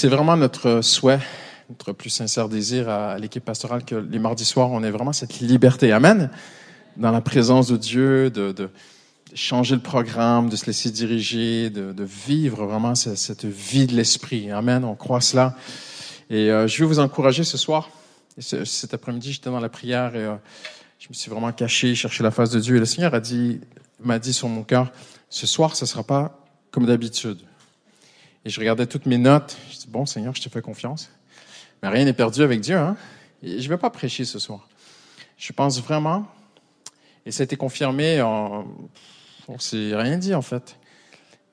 C'est 0.00 0.06
vraiment 0.06 0.36
notre 0.36 0.80
souhait, 0.80 1.18
notre 1.68 1.90
plus 1.90 2.10
sincère 2.10 2.48
désir 2.48 2.88
à 2.88 3.18
l'équipe 3.18 3.44
pastorale 3.44 3.84
que 3.84 3.96
les 3.96 4.20
mardis 4.20 4.44
soirs, 4.44 4.70
on 4.70 4.84
ait 4.84 4.92
vraiment 4.92 5.12
cette 5.12 5.40
liberté. 5.40 5.90
Amen. 5.90 6.30
Dans 6.96 7.10
la 7.10 7.20
présence 7.20 7.66
de 7.66 7.76
Dieu, 7.76 8.30
de, 8.30 8.70
changer 9.34 9.74
le 9.74 9.80
programme, 9.80 10.50
de 10.50 10.54
se 10.54 10.66
laisser 10.66 10.92
diriger, 10.92 11.68
de, 11.70 12.04
vivre 12.04 12.64
vraiment 12.64 12.94
cette, 12.94 13.44
vie 13.44 13.88
de 13.88 13.96
l'esprit. 13.96 14.52
Amen. 14.52 14.84
On 14.84 14.94
croit 14.94 15.20
cela. 15.20 15.56
Et 16.30 16.48
euh, 16.48 16.68
je 16.68 16.78
veux 16.78 16.86
vous 16.86 17.00
encourager 17.00 17.42
ce 17.42 17.58
soir. 17.58 17.90
Ce, 18.38 18.64
cet 18.64 18.94
après-midi, 18.94 19.32
j'étais 19.32 19.50
dans 19.50 19.58
la 19.58 19.68
prière 19.68 20.14
et 20.14 20.26
euh, 20.26 20.36
je 21.00 21.08
me 21.08 21.14
suis 21.14 21.28
vraiment 21.28 21.50
caché, 21.50 21.96
cherché 21.96 22.22
la 22.22 22.30
face 22.30 22.50
de 22.50 22.60
Dieu. 22.60 22.76
Et 22.76 22.78
le 22.78 22.84
Seigneur 22.84 23.14
a 23.14 23.20
dit, 23.20 23.58
m'a 23.98 24.20
dit 24.20 24.32
sur 24.32 24.48
mon 24.48 24.62
cœur, 24.62 24.92
ce 25.28 25.48
soir, 25.48 25.74
ce 25.74 25.86
sera 25.86 26.04
pas 26.04 26.46
comme 26.70 26.86
d'habitude. 26.86 27.38
Et 28.44 28.50
je 28.50 28.60
regardais 28.60 28.86
toutes 28.86 29.06
mes 29.06 29.18
notes. 29.18 29.56
Je 29.70 29.78
dis, 29.78 29.88
bon, 29.88 30.06
Seigneur, 30.06 30.34
je 30.34 30.42
te 30.42 30.48
fais 30.48 30.62
confiance. 30.62 31.10
Mais 31.82 31.88
rien 31.88 32.04
n'est 32.04 32.12
perdu 32.12 32.42
avec 32.42 32.60
Dieu. 32.60 32.76
Hein? 32.76 32.96
Je 33.42 33.56
ne 33.56 33.68
vais 33.68 33.78
pas 33.78 33.90
prêcher 33.90 34.24
ce 34.24 34.38
soir. 34.38 34.68
Je 35.36 35.52
pense 35.52 35.80
vraiment, 35.80 36.26
et 37.24 37.30
ça 37.30 37.42
a 37.42 37.44
été 37.44 37.56
confirmé, 37.56 38.20
en, 38.20 38.66
on 39.46 39.52
ne 39.52 39.58
s'est 39.58 39.94
rien 39.94 40.18
dit 40.18 40.34
en 40.34 40.42
fait, 40.42 40.76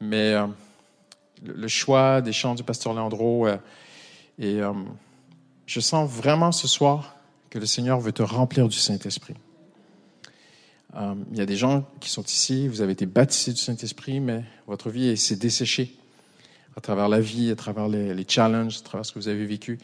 mais 0.02 0.34
euh, 0.34 0.48
le 1.44 1.68
choix 1.68 2.22
des 2.22 2.34
chants 2.34 2.56
du 2.56 2.64
pasteur 2.64 2.94
Leandro, 2.94 3.46
euh, 3.46 3.58
et 4.40 4.62
euh, 4.62 4.74
je 5.68 5.80
sens 5.80 6.10
vraiment 6.10 6.52
ce 6.52 6.68
soir 6.68 7.16
que 7.50 7.60
le 7.60 7.66
Seigneur 7.66 8.00
veut 8.00 8.12
te 8.12 8.24
remplir 8.24 8.68
du 8.68 8.78
Saint-Esprit. 8.78 9.36
Euh, 10.96 11.14
il 11.32 11.38
y 11.38 11.42
a 11.42 11.46
des 11.46 11.58
gens 11.58 11.86
qui 12.00 12.10
sont 12.10 12.24
ici, 12.24 12.68
vous 12.68 12.82
avez 12.82 12.94
été 12.94 13.06
baptisés 13.06 13.54
du 13.54 13.62
Saint-Esprit, 13.62 14.20
mais 14.20 14.44
votre 14.68 14.90
vie 14.90 15.16
s'est 15.18 15.36
desséchée 15.36 15.96
à 16.76 16.82
travers 16.82 17.10
la 17.10 17.20
vie, 17.20 17.52
à 17.52 17.56
travers 17.56 17.88
les, 17.88 18.26
challenges, 18.28 18.78
à 18.80 18.84
travers 18.84 19.06
ce 19.06 19.12
que 19.12 19.20
vous 19.20 19.28
avez 19.28 19.46
vécu. 19.46 19.78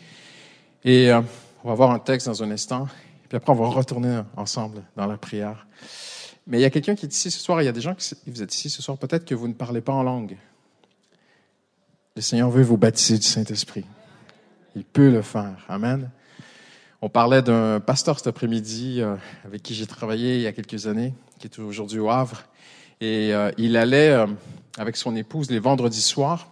Et 0.84 1.12
euh, 1.12 1.22
on 1.64 1.70
va 1.70 1.76
voir 1.76 1.92
un 1.92 2.00
texte 2.00 2.28
dans 2.28 2.44
un 2.44 2.52
instant, 2.52 2.88
puis 3.30 3.38
après 3.38 3.52
on 3.52 3.56
va 3.56 3.68
retourner 3.68 4.22
ensemble 4.36 4.84
dans 4.96 5.08
la 5.08 5.18
prière. 5.18 5.68
Mais 6.48 6.60
il 6.60 6.62
y 6.62 6.66
a 6.66 6.70
quelqu'un 6.70 6.96
qui 6.96 7.06
est 7.06 7.14
ici 7.14 7.32
ce 7.32 7.40
soir, 7.40 7.62
il 7.62 7.66
y 7.66 7.70
a 7.70 7.72
des 7.72 7.82
gens 7.82 7.96
qui 7.96 8.16
vous 8.28 8.42
êtes 8.42 8.54
ici 8.54 8.70
ce 8.70 8.82
soir, 8.82 8.98
peut-être 8.98 9.26
que 9.26 9.36
vous 9.36 9.48
ne 9.48 9.54
parlez 9.54 9.82
pas 9.82 9.94
en 9.94 10.04
langue. 10.04 10.38
Le 12.16 12.22
Seigneur 12.22 12.50
veut 12.50 12.64
vous 12.64 12.78
baptiser 12.78 13.18
du 13.18 13.26
Saint-Esprit. 13.26 13.86
Il 14.76 14.84
peut 14.84 15.10
le 15.10 15.22
faire. 15.22 15.66
Amen. 15.70 16.10
On 17.02 17.10
parlait 17.10 17.42
d'un 17.42 17.80
pasteur 17.80 18.18
cet 18.18 18.28
après-midi 18.28 19.02
euh, 19.02 19.16
avec 19.46 19.64
qui 19.64 19.74
j'ai 19.74 19.88
travaillé 19.88 20.36
il 20.36 20.42
y 20.42 20.48
a 20.48 20.52
quelques 20.52 20.88
années, 20.88 21.14
qui 21.40 21.48
est 21.48 21.60
aujourd'hui 21.60 22.00
au 22.00 22.10
Havre. 22.10 22.44
Et 23.00 23.34
euh, 23.34 23.52
il 23.58 23.76
allait, 23.76 24.10
euh, 24.10 24.28
avec 24.78 24.98
son 24.98 25.16
épouse, 25.16 25.50
les 25.50 25.60
vendredis 25.60 26.02
soirs, 26.02 26.50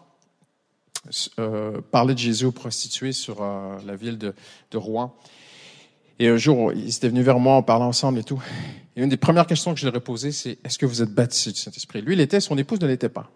euh, 1.40 1.82
parler 1.92 2.14
de 2.14 2.20
Jésus 2.20 2.46
aux 2.46 2.52
prostituées 2.52 3.14
sur 3.14 3.42
euh, 3.42 3.78
la 3.86 3.96
ville 3.96 4.18
de, 4.18 4.34
Rouen. 4.74 5.16
Et 6.20 6.28
un 6.28 6.38
jour, 6.38 6.74
il 6.74 6.92
s'était 6.92 7.08
venu 7.08 7.24
vers 7.24 7.40
moi, 7.40 7.56
on 7.56 7.64
parlait 7.64 7.86
ensemble 7.86 8.20
et 8.20 8.24
tout. 8.24 8.42
Et 8.96 9.02
une 9.02 9.10
des 9.10 9.18
premières 9.18 9.48
questions 9.48 9.74
que 9.74 9.80
je 9.80 9.88
lui 9.88 9.96
ai 9.96 10.00
posées, 10.00 10.32
c'est 10.32 10.58
Est-ce 10.64 10.78
que 10.78 10.86
vous 10.86 11.02
êtes 11.02 11.14
baptisé 11.14 11.52
du 11.52 11.60
Saint-Esprit? 11.60 12.02
Lui, 12.02 12.14
il 12.14 12.20
était, 12.20 12.42
son 12.42 12.58
épouse 12.58 12.82
ne 12.82 12.88
l'était 12.88 13.10
pas. 13.10 13.32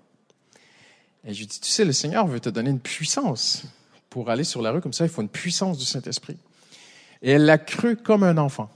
Et 1.25 1.34
je 1.34 1.40
lui 1.40 1.46
ai 1.46 1.47
dit 1.47 1.59
Tu 1.62 1.72
sais, 1.72 1.85
le 1.85 1.94
Seigneur 1.94 2.28
veut 2.28 2.41
te 2.41 2.50
donner 2.50 2.69
une 2.69 2.81
puissance 2.81 3.63
pour 4.09 4.29
aller 4.29 4.44
sur 4.44 4.62
la 4.62 4.72
rue 4.72 4.79
comme 4.79 4.94
ça, 4.94 5.06
il 5.06 5.09
faut 5.09 5.23
une 5.23 5.29
puissance 5.29 5.79
du 5.79 5.85
Saint-Esprit. 5.85 6.38
Et 7.23 7.31
elle 7.31 7.46
l'a 7.46 7.57
cru 7.57 7.96
comme 7.96 8.23
un 8.23 8.38
enfant. 8.38 8.69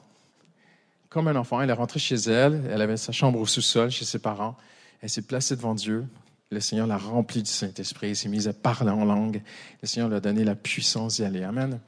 Comme 1.10 1.28
un 1.28 1.36
enfant. 1.36 1.62
Elle 1.62 1.70
est 1.70 1.74
rentrée 1.74 2.00
chez 2.00 2.16
elle, 2.16 2.64
elle 2.72 2.82
avait 2.82 2.98
sa 2.98 3.12
chambre 3.12 3.40
au 3.40 3.46
sous-sol 3.46 3.92
chez 3.92 4.06
ses 4.06 4.18
parents. 4.18 4.58
Elle 5.02 5.10
s'est 5.10 5.22
placée 5.22 5.56
devant 5.56 5.76
Dieu. 5.76 6.06
Le 6.50 6.62
Seigneur 6.62 6.88
l'a 6.88 6.98
remplie 6.98 7.44
du 7.44 7.52
Saint-Esprit. 7.52 8.10
Elle 8.10 8.16
s'est 8.16 8.30
mise 8.30 8.48
à 8.48 8.54
parler 8.54 8.92
en 8.92 9.04
langue. 9.04 9.42
Le 9.82 9.88
Seigneur 9.88 10.08
lui 10.08 10.16
a 10.16 10.22
donné 10.22 10.46
la 10.46 10.56
puissance 10.56 11.16
d'y 11.16 11.24
aller. 11.24 11.44
Amen. 11.44 11.80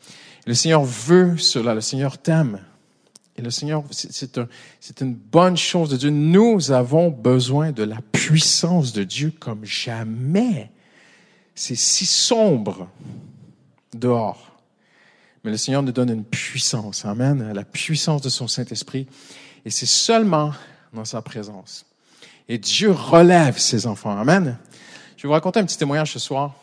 Le 0.45 0.53
Seigneur 0.53 0.83
veut 0.83 1.37
cela. 1.37 1.73
Le 1.73 1.81
Seigneur 1.81 2.17
t'aime. 2.17 2.59
Et 3.37 3.41
le 3.41 3.51
Seigneur, 3.51 3.85
c'est 3.91 4.37
un, 4.37 4.49
une 4.99 5.15
bonne 5.15 5.55
chose 5.55 5.89
de 5.89 5.95
Dieu. 5.95 6.09
Nous 6.09 6.71
avons 6.71 7.09
besoin 7.09 7.71
de 7.71 7.83
la 7.83 8.01
puissance 8.11 8.91
de 8.91 9.05
Dieu 9.05 9.31
comme 9.31 9.63
jamais. 9.63 10.71
C'est 11.55 11.75
si 11.75 12.05
sombre 12.05 12.89
dehors. 13.93 14.59
Mais 15.45 15.51
le 15.51 15.57
Seigneur 15.57 15.83
nous 15.83 15.93
donne 15.93 16.09
une 16.09 16.25
puissance, 16.25 17.05
amen, 17.05 17.53
la 17.53 17.63
puissance 17.63 18.21
de 18.21 18.27
son 18.27 18.49
Saint-Esprit. 18.49 19.07
Et 19.63 19.69
c'est 19.69 19.85
seulement 19.85 20.53
dans 20.93 21.05
sa 21.05 21.21
présence. 21.21 21.85
Et 22.51 22.57
Dieu 22.57 22.89
relève 22.91 23.59
ses 23.59 23.85
enfants, 23.85 24.17
amen. 24.17 24.57
Je 25.15 25.21
vais 25.21 25.27
vous 25.27 25.33
raconter 25.33 25.59
un 25.59 25.65
petit 25.65 25.77
témoignage 25.77 26.11
ce 26.11 26.17
soir. 26.17 26.55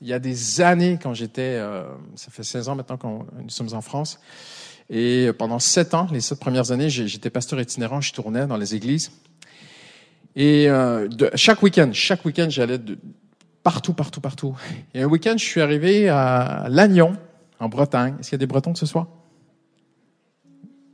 Il 0.00 0.08
y 0.08 0.14
a 0.14 0.18
des 0.18 0.62
années, 0.62 0.98
quand 1.00 1.12
j'étais, 1.12 1.42
euh, 1.42 1.84
ça 2.16 2.30
fait 2.30 2.42
16 2.42 2.70
ans 2.70 2.74
maintenant 2.74 2.96
que 2.96 3.06
nous 3.06 3.50
sommes 3.50 3.74
en 3.74 3.82
France, 3.82 4.18
et 4.88 5.30
pendant 5.38 5.58
sept 5.58 5.92
ans, 5.92 6.08
les 6.10 6.20
sept 6.20 6.40
premières 6.40 6.72
années, 6.72 6.88
j'étais 6.88 7.28
pasteur 7.28 7.60
itinérant, 7.60 8.00
je 8.00 8.14
tournais 8.14 8.46
dans 8.46 8.56
les 8.56 8.74
églises. 8.74 9.12
Et 10.34 10.68
euh, 10.70 11.08
chaque 11.34 11.62
week-end, 11.62 11.90
chaque 11.92 12.24
week-end, 12.24 12.46
j'allais 12.48 12.80
partout, 13.62 13.92
partout, 13.92 14.22
partout. 14.22 14.56
Et 14.94 15.02
un 15.02 15.06
week-end, 15.06 15.34
je 15.36 15.44
suis 15.44 15.60
arrivé 15.60 16.08
à 16.08 16.68
Lannion, 16.70 17.18
en 17.60 17.68
Bretagne. 17.68 18.14
Est-ce 18.18 18.30
qu'il 18.30 18.36
y 18.36 18.40
a 18.40 18.44
des 18.44 18.46
Bretons 18.46 18.74
ce 18.74 18.86
soir? 18.86 19.08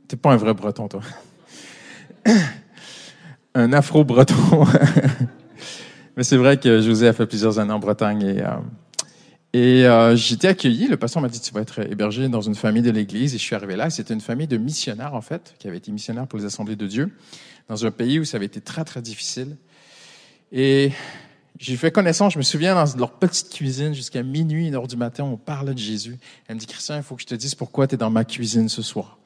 T'es 0.09 0.17
pas 0.17 0.33
un 0.33 0.37
vrai 0.37 0.53
Breton, 0.53 0.89
toi. 0.89 1.01
Un 3.53 3.73
afro-breton. 3.73 4.65
Mais 6.17 6.23
c'est 6.23 6.37
vrai 6.37 6.57
que 6.57 6.81
José 6.81 7.07
a 7.07 7.13
fait 7.13 7.25
plusieurs 7.25 7.59
années 7.59 7.73
en 7.73 7.79
Bretagne 7.79 8.21
et, 8.21 8.41
euh, 8.41 8.57
euh, 9.89 10.15
j'étais 10.15 10.49
accueilli. 10.49 10.87
Le 10.87 10.97
pasteur 10.97 11.21
m'a 11.21 11.29
dit 11.29 11.39
tu 11.39 11.53
vas 11.53 11.61
être 11.61 11.79
hébergé 11.79 12.27
dans 12.29 12.41
une 12.41 12.55
famille 12.55 12.81
de 12.81 12.91
l'Église 12.91 13.33
et 13.33 13.37
je 13.37 13.43
suis 13.43 13.55
arrivé 13.55 13.75
là. 13.75 13.89
C'était 13.89 14.13
une 14.13 14.21
famille 14.21 14.47
de 14.47 14.57
missionnaires 14.57 15.13
en 15.13 15.21
fait, 15.21 15.55
qui 15.59 15.67
avait 15.67 15.77
été 15.77 15.91
missionnaires 15.91 16.27
pour 16.27 16.39
les 16.39 16.45
assemblées 16.45 16.75
de 16.75 16.87
Dieu 16.87 17.11
dans 17.69 17.85
un 17.85 17.91
pays 17.91 18.19
où 18.19 18.25
ça 18.25 18.37
avait 18.37 18.45
été 18.45 18.61
très 18.61 18.83
très 18.83 19.01
difficile. 19.01 19.57
Et 20.51 20.91
j'ai 21.59 21.77
fait 21.77 21.91
connaissance, 21.91 22.33
je 22.33 22.37
me 22.39 22.43
souviens, 22.43 22.75
dans 22.75 22.97
leur 22.97 23.11
petite 23.11 23.53
cuisine, 23.53 23.93
jusqu'à 23.93 24.23
minuit, 24.23 24.67
une 24.67 24.75
heure 24.75 24.87
du 24.87 24.97
matin, 24.97 25.23
on 25.23 25.37
parlait 25.37 25.73
de 25.73 25.79
Jésus. 25.79 26.17
Elle 26.47 26.55
me 26.55 26.59
dit, 26.59 26.65
Christian, 26.65 26.97
il 26.97 27.03
faut 27.03 27.15
que 27.15 27.21
je 27.21 27.27
te 27.27 27.35
dise 27.35 27.55
pourquoi 27.55 27.87
tu 27.87 27.95
es 27.95 27.97
dans 27.97 28.09
ma 28.09 28.25
cuisine 28.25 28.67
ce 28.67 28.81
soir. 28.81 29.19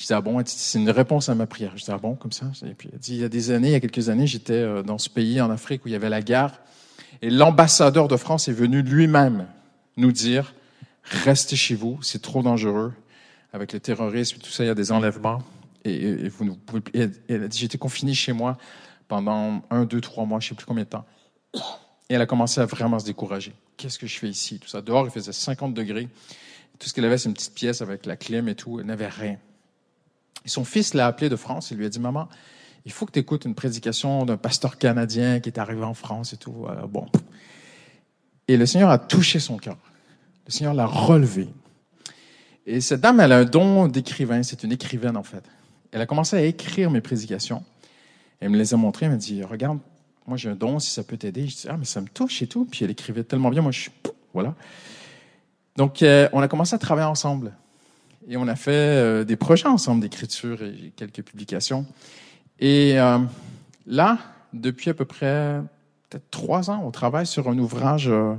Je 0.00 0.06
dis, 0.06 0.14
ah 0.14 0.22
bon, 0.22 0.42
c'est 0.46 0.78
une 0.78 0.88
réponse 0.88 1.28
à 1.28 1.34
ma 1.34 1.46
prière. 1.46 1.72
Je 1.76 1.84
dis, 1.84 1.90
ah 1.90 1.98
bon, 1.98 2.14
comme 2.14 2.32
ça? 2.32 2.46
Et 2.64 2.72
puis, 2.72 2.88
il 3.08 3.16
y 3.16 3.24
a 3.24 3.28
des 3.28 3.50
années, 3.50 3.68
il 3.68 3.72
y 3.72 3.74
a 3.74 3.80
quelques 3.80 4.08
années, 4.08 4.26
j'étais 4.26 4.54
euh, 4.54 4.82
dans 4.82 4.96
ce 4.96 5.10
pays 5.10 5.42
en 5.42 5.50
Afrique 5.50 5.84
où 5.84 5.88
il 5.88 5.92
y 5.92 5.94
avait 5.94 6.08
la 6.08 6.22
guerre. 6.22 6.58
Et 7.20 7.28
l'ambassadeur 7.28 8.08
de 8.08 8.16
France 8.16 8.48
est 8.48 8.52
venu 8.52 8.80
lui-même 8.80 9.46
nous 9.98 10.10
dire, 10.10 10.54
restez 11.04 11.54
chez 11.54 11.74
vous, 11.74 12.02
c'est 12.02 12.22
trop 12.22 12.42
dangereux. 12.42 12.94
Avec 13.52 13.74
le 13.74 13.80
terrorisme 13.80 14.38
et 14.38 14.42
tout 14.42 14.50
ça, 14.50 14.64
il 14.64 14.68
y 14.68 14.70
a 14.70 14.74
des 14.74 14.90
enlèvements. 14.90 15.42
Et, 15.84 16.30
vous, 16.30 16.46
vous 16.46 16.56
pouvez, 16.56 16.82
et 16.94 17.10
elle 17.28 17.42
a 17.42 17.48
dit, 17.48 17.58
j'étais 17.58 17.76
confiné 17.76 18.14
chez 18.14 18.32
moi 18.32 18.56
pendant 19.06 19.60
un, 19.68 19.84
deux, 19.84 20.00
trois 20.00 20.24
mois, 20.24 20.40
je 20.40 20.48
sais 20.48 20.54
plus 20.54 20.64
combien 20.64 20.84
de 20.84 20.88
temps. 20.88 21.04
Et 22.08 22.14
elle 22.14 22.22
a 22.22 22.26
commencé 22.26 22.58
à 22.62 22.64
vraiment 22.64 22.98
se 22.98 23.04
décourager. 23.04 23.52
Qu'est-ce 23.76 23.98
que 23.98 24.06
je 24.06 24.18
fais 24.18 24.30
ici? 24.30 24.58
Tout 24.60 24.68
ça. 24.68 24.80
Dehors, 24.80 25.04
il 25.04 25.10
faisait 25.10 25.32
50 25.32 25.74
degrés. 25.74 26.08
Tout 26.78 26.88
ce 26.88 26.94
qu'elle 26.94 27.04
avait, 27.04 27.18
c'est 27.18 27.28
une 27.28 27.34
petite 27.34 27.54
pièce 27.54 27.82
avec 27.82 28.06
la 28.06 28.16
clim 28.16 28.48
et 28.48 28.54
tout. 28.54 28.80
Elle 28.80 28.86
n'avait 28.86 29.08
rien. 29.08 29.36
Son 30.46 30.64
fils 30.64 30.94
l'a 30.94 31.06
appelé 31.06 31.28
de 31.28 31.36
France. 31.36 31.70
Il 31.70 31.76
lui 31.76 31.86
a 31.86 31.88
dit, 31.88 32.00
maman, 32.00 32.28
il 32.84 32.92
faut 32.92 33.06
que 33.06 33.12
tu 33.12 33.18
écoutes 33.18 33.44
une 33.44 33.54
prédication 33.54 34.24
d'un 34.24 34.36
pasteur 34.36 34.78
canadien 34.78 35.40
qui 35.40 35.48
est 35.48 35.58
arrivé 35.58 35.82
en 35.82 35.94
France 35.94 36.32
et 36.32 36.36
tout. 36.36 36.66
Alors, 36.68 36.88
bon. 36.88 37.06
Et 38.48 38.56
le 38.56 38.66
Seigneur 38.66 38.90
a 38.90 38.98
touché 38.98 39.38
son 39.38 39.58
cœur. 39.58 39.76
Le 40.46 40.52
Seigneur 40.52 40.74
l'a 40.74 40.86
relevé. 40.86 41.48
Et 42.66 42.80
cette 42.80 43.00
dame, 43.00 43.20
elle 43.20 43.32
a 43.32 43.38
un 43.38 43.44
don 43.44 43.86
d'écrivain. 43.86 44.42
C'est 44.42 44.64
une 44.64 44.72
écrivaine, 44.72 45.16
en 45.16 45.22
fait. 45.22 45.44
Elle 45.92 46.00
a 46.00 46.06
commencé 46.06 46.36
à 46.36 46.42
écrire 46.42 46.90
mes 46.90 47.00
prédications. 47.00 47.62
Elle 48.40 48.50
me 48.50 48.56
les 48.56 48.74
a 48.74 48.76
montrées. 48.76 49.06
Elle 49.06 49.12
m'a 49.12 49.18
dit, 49.18 49.42
regarde, 49.44 49.78
moi 50.26 50.36
j'ai 50.36 50.48
un 50.48 50.54
don, 50.54 50.78
si 50.78 50.90
ça 50.90 51.02
peut 51.02 51.16
t'aider. 51.16 51.46
Je 51.46 51.56
dis, 51.56 51.66
ah, 51.68 51.76
mais 51.76 51.84
ça 51.84 52.00
me 52.00 52.08
touche 52.08 52.42
et 52.42 52.46
tout. 52.46 52.64
Puis 52.64 52.84
elle 52.84 52.90
écrivait 52.90 53.24
tellement 53.24 53.50
bien, 53.50 53.62
moi 53.62 53.72
je 53.72 53.80
suis, 53.80 53.92
voilà. 54.32 54.54
Donc, 55.76 56.02
euh, 56.02 56.28
on 56.32 56.40
a 56.40 56.48
commencé 56.48 56.74
à 56.74 56.78
travailler 56.78 57.08
ensemble. 57.08 57.52
Et 58.28 58.36
on 58.36 58.46
a 58.48 58.56
fait 58.56 58.70
euh, 58.70 59.24
des 59.24 59.36
projets 59.36 59.66
ensemble 59.66 60.02
d'écriture 60.02 60.62
et 60.62 60.92
quelques 60.94 61.22
publications. 61.22 61.86
Et 62.58 63.00
euh, 63.00 63.18
là, 63.86 64.18
depuis 64.52 64.90
à 64.90 64.94
peu 64.94 65.06
près 65.06 65.60
peut-être 66.08 66.30
trois 66.30 66.70
ans, 66.70 66.82
on 66.84 66.90
travaille 66.90 67.26
sur 67.26 67.48
un 67.48 67.58
ouvrage 67.58 68.08
euh, 68.08 68.34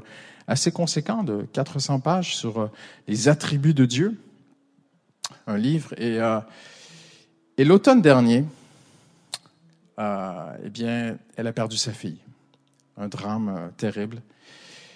assez 0.48 0.72
conséquent 0.72 1.24
de 1.24 1.48
400 1.54 2.00
pages 2.00 2.36
sur 2.36 2.70
les 3.08 3.28
attributs 3.28 3.74
de 3.74 3.86
Dieu, 3.86 4.20
un 5.48 5.58
livre. 5.58 5.94
Et, 5.98 6.20
et 7.58 7.64
l'automne 7.64 8.02
dernier, 8.02 8.44
eh 9.98 10.70
bien, 10.70 11.18
elle 11.38 11.48
a 11.48 11.54
perdu 11.54 11.78
sa 11.78 11.94
fille. 11.94 12.18
Un 12.98 13.08
drame 13.08 13.72
terrible. 13.78 14.22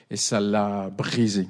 Et 0.10 0.18
ça 0.18 0.42
l'a 0.42 0.90
brisé. 0.90 1.48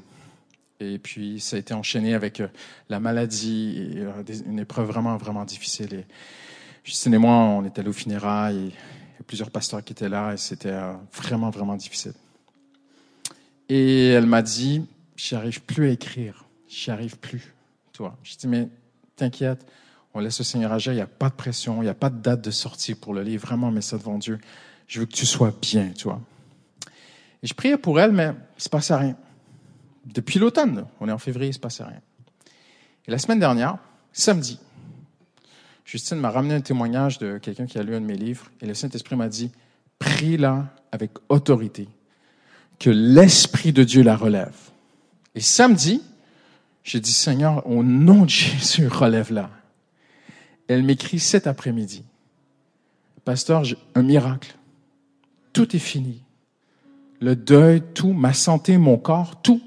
Et 0.94 1.00
puis, 1.00 1.40
ça 1.40 1.56
a 1.56 1.60
été 1.60 1.74
enchaîné 1.74 2.14
avec 2.14 2.40
euh, 2.40 2.48
la 2.90 3.00
maladie 3.00 3.94
euh, 3.98 4.24
une 4.46 4.60
épreuve 4.60 4.88
vraiment, 4.88 5.18
vraiment 5.18 5.46
difficile. 5.46 5.94
Et 5.94 6.06
Justine 6.84 7.14
et 7.14 7.18
moi, 7.18 7.34
on 7.34 7.66
était 7.66 7.80
allés 7.80 7.90
au 7.90 7.94
funérailles. 7.94 8.68
Et, 8.68 9.24
plusieurs 9.28 9.50
pasteurs 9.50 9.84
qui 9.84 9.94
étaient 9.94 10.10
là. 10.10 10.34
Et 10.34 10.38
c'était 10.38 10.70
euh, 10.70 10.94
vraiment, 11.12 11.50
vraiment 11.50 11.76
difficile. 11.76 12.14
Et 13.70 14.10
elle 14.10 14.28
m'a 14.28 14.44
dit, 14.44 14.86
j'arrive 15.16 15.62
plus 15.64 15.88
à 15.88 15.92
écrire. 15.92 16.46
J'y 16.68 16.92
arrive 16.92 17.18
plus. 17.18 17.54
Toi. 17.92 18.16
Je 18.24 18.36
dis, 18.36 18.48
mais 18.48 18.68
t'inquiète, 19.16 19.66
on 20.14 20.20
laisse 20.20 20.38
le 20.38 20.46
Seigneur 20.46 20.72
agir. 20.72 20.94
Il 20.94 20.98
n'y 20.98 21.02
a 21.02 21.08
pas 21.08 21.30
de 21.30 21.36
pression, 21.36 21.82
il 21.82 21.86
n'y 21.86 21.90
a 21.90 21.96
pas 21.96 22.10
de 22.10 22.22
date 22.22 22.42
de 22.42 22.52
sortie 22.52 22.94
pour 22.94 23.14
le 23.14 23.24
livre. 23.24 23.48
Vraiment, 23.48 23.72
mets 23.72 23.82
ça 23.82 23.98
devant 23.98 24.18
Dieu. 24.18 24.40
Je 24.88 25.00
veux 25.00 25.06
que 25.06 25.14
tu 25.14 25.26
sois 25.26 25.54
bien, 25.60 25.90
tu 25.90 26.04
vois. 26.04 26.22
Et 27.42 27.48
je 27.48 27.54
priais 27.54 27.78
pour 27.78 28.00
elle, 28.00 28.12
mais 28.12 28.26
il 28.26 28.30
ne 28.58 28.62
se 28.62 28.70
passait 28.70 28.96
rien. 28.96 29.16
Depuis 30.06 30.40
l'automne, 30.40 30.86
on 31.00 31.10
est 31.10 31.12
en 31.12 31.18
février, 31.18 31.50
il 31.50 31.54
se 31.54 31.60
passait 31.60 31.84
rien. 31.84 32.02
Et 33.08 33.12
la 33.12 33.18
semaine 33.18 33.40
dernière, 33.40 33.78
samedi, 34.14 34.60
Justine 35.84 36.18
m'a 36.18 36.32
ramené 36.32 36.56
un 36.56 36.62
témoignage 36.62 37.20
de 37.20 37.38
quelqu'un 37.38 37.66
qui 37.66 37.78
a 37.78 37.84
lu 37.84 37.96
un 37.96 38.02
de 38.02 38.06
mes 38.06 38.18
livres, 38.18 38.50
et 38.62 38.66
le 38.66 38.74
Saint-Esprit 38.74 39.16
m'a 39.16 39.30
dit, 39.30 39.52
prie-la 40.00 40.68
avec 40.92 41.12
autorité, 41.30 41.88
que 42.80 42.90
l'Esprit 42.90 43.74
de 43.74 43.84
Dieu 43.84 44.04
la 44.04 44.16
relève. 44.16 44.56
Et 45.36 45.42
samedi, 45.42 46.02
j'ai 46.84 47.00
dit, 47.00 47.12
Seigneur, 47.12 47.68
au 47.68 47.84
nom 47.84 48.24
de 48.24 48.30
Jésus, 48.30 48.88
relève-la. 48.88 49.50
Elle 50.68 50.84
m'écrit 50.84 51.20
cet 51.20 51.48
après-midi, 51.48 52.04
Pasteur, 53.26 53.64
un 53.96 54.04
miracle. 54.04 54.56
Tout 55.52 55.76
est 55.76 55.80
fini. 55.80 56.22
Le 57.20 57.36
deuil, 57.36 57.82
tout, 57.96 58.14
ma 58.14 58.34
santé, 58.34 58.78
mon 58.78 58.98
corps, 58.98 59.42
tout. 59.42 59.62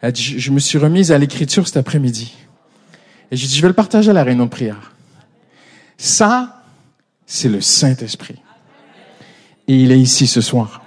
Elle 0.00 0.12
dit, 0.12 0.38
je 0.38 0.50
me 0.50 0.58
suis 0.58 0.78
remise 0.78 1.10
à 1.12 1.18
l'écriture 1.18 1.66
cet 1.66 1.76
après-midi. 1.76 2.34
Et 3.30 3.36
j'ai 3.36 3.46
dit, 3.46 3.56
je 3.56 3.62
vais 3.62 3.68
le 3.68 3.74
partager 3.74 4.10
à 4.10 4.12
la 4.12 4.24
réunion 4.24 4.44
de 4.44 4.50
prière. 4.50 4.92
Ça, 5.96 6.62
c'est 7.26 7.48
le 7.48 7.60
Saint-Esprit. 7.60 8.36
Et 9.68 9.76
il 9.76 9.90
est 9.90 9.98
ici 9.98 10.26
ce 10.26 10.40
soir. 10.40 10.82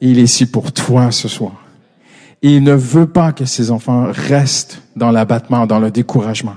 Et 0.00 0.10
il 0.10 0.18
est 0.18 0.24
ici 0.24 0.46
pour 0.46 0.72
toi 0.72 1.10
ce 1.10 1.28
soir. 1.28 1.64
Et 2.42 2.56
il 2.56 2.62
ne 2.62 2.74
veut 2.74 3.06
pas 3.06 3.32
que 3.32 3.44
ses 3.44 3.70
enfants 3.70 4.08
restent 4.12 4.82
dans 4.96 5.10
l'abattement, 5.10 5.66
dans 5.66 5.78
le 5.78 5.90
découragement. 5.90 6.56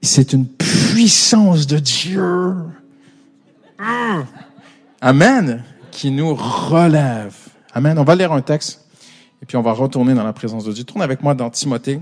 C'est 0.00 0.32
une 0.32 0.46
puissance 0.46 1.66
de 1.66 1.78
Dieu. 1.78 2.54
Amen. 5.00 5.64
Qui 5.90 6.10
nous 6.10 6.34
relève. 6.34 7.34
Amen. 7.74 7.98
On 7.98 8.04
va 8.04 8.14
lire 8.14 8.32
un 8.32 8.42
texte 8.42 8.87
et 9.42 9.46
puis 9.46 9.56
on 9.56 9.62
va 9.62 9.72
retourner 9.72 10.14
dans 10.14 10.24
la 10.24 10.32
présence 10.32 10.64
de 10.64 10.72
Dieu. 10.72 10.84
Tourne 10.84 11.02
avec 11.02 11.22
moi 11.22 11.34
dans 11.34 11.50
Timothée. 11.50 12.00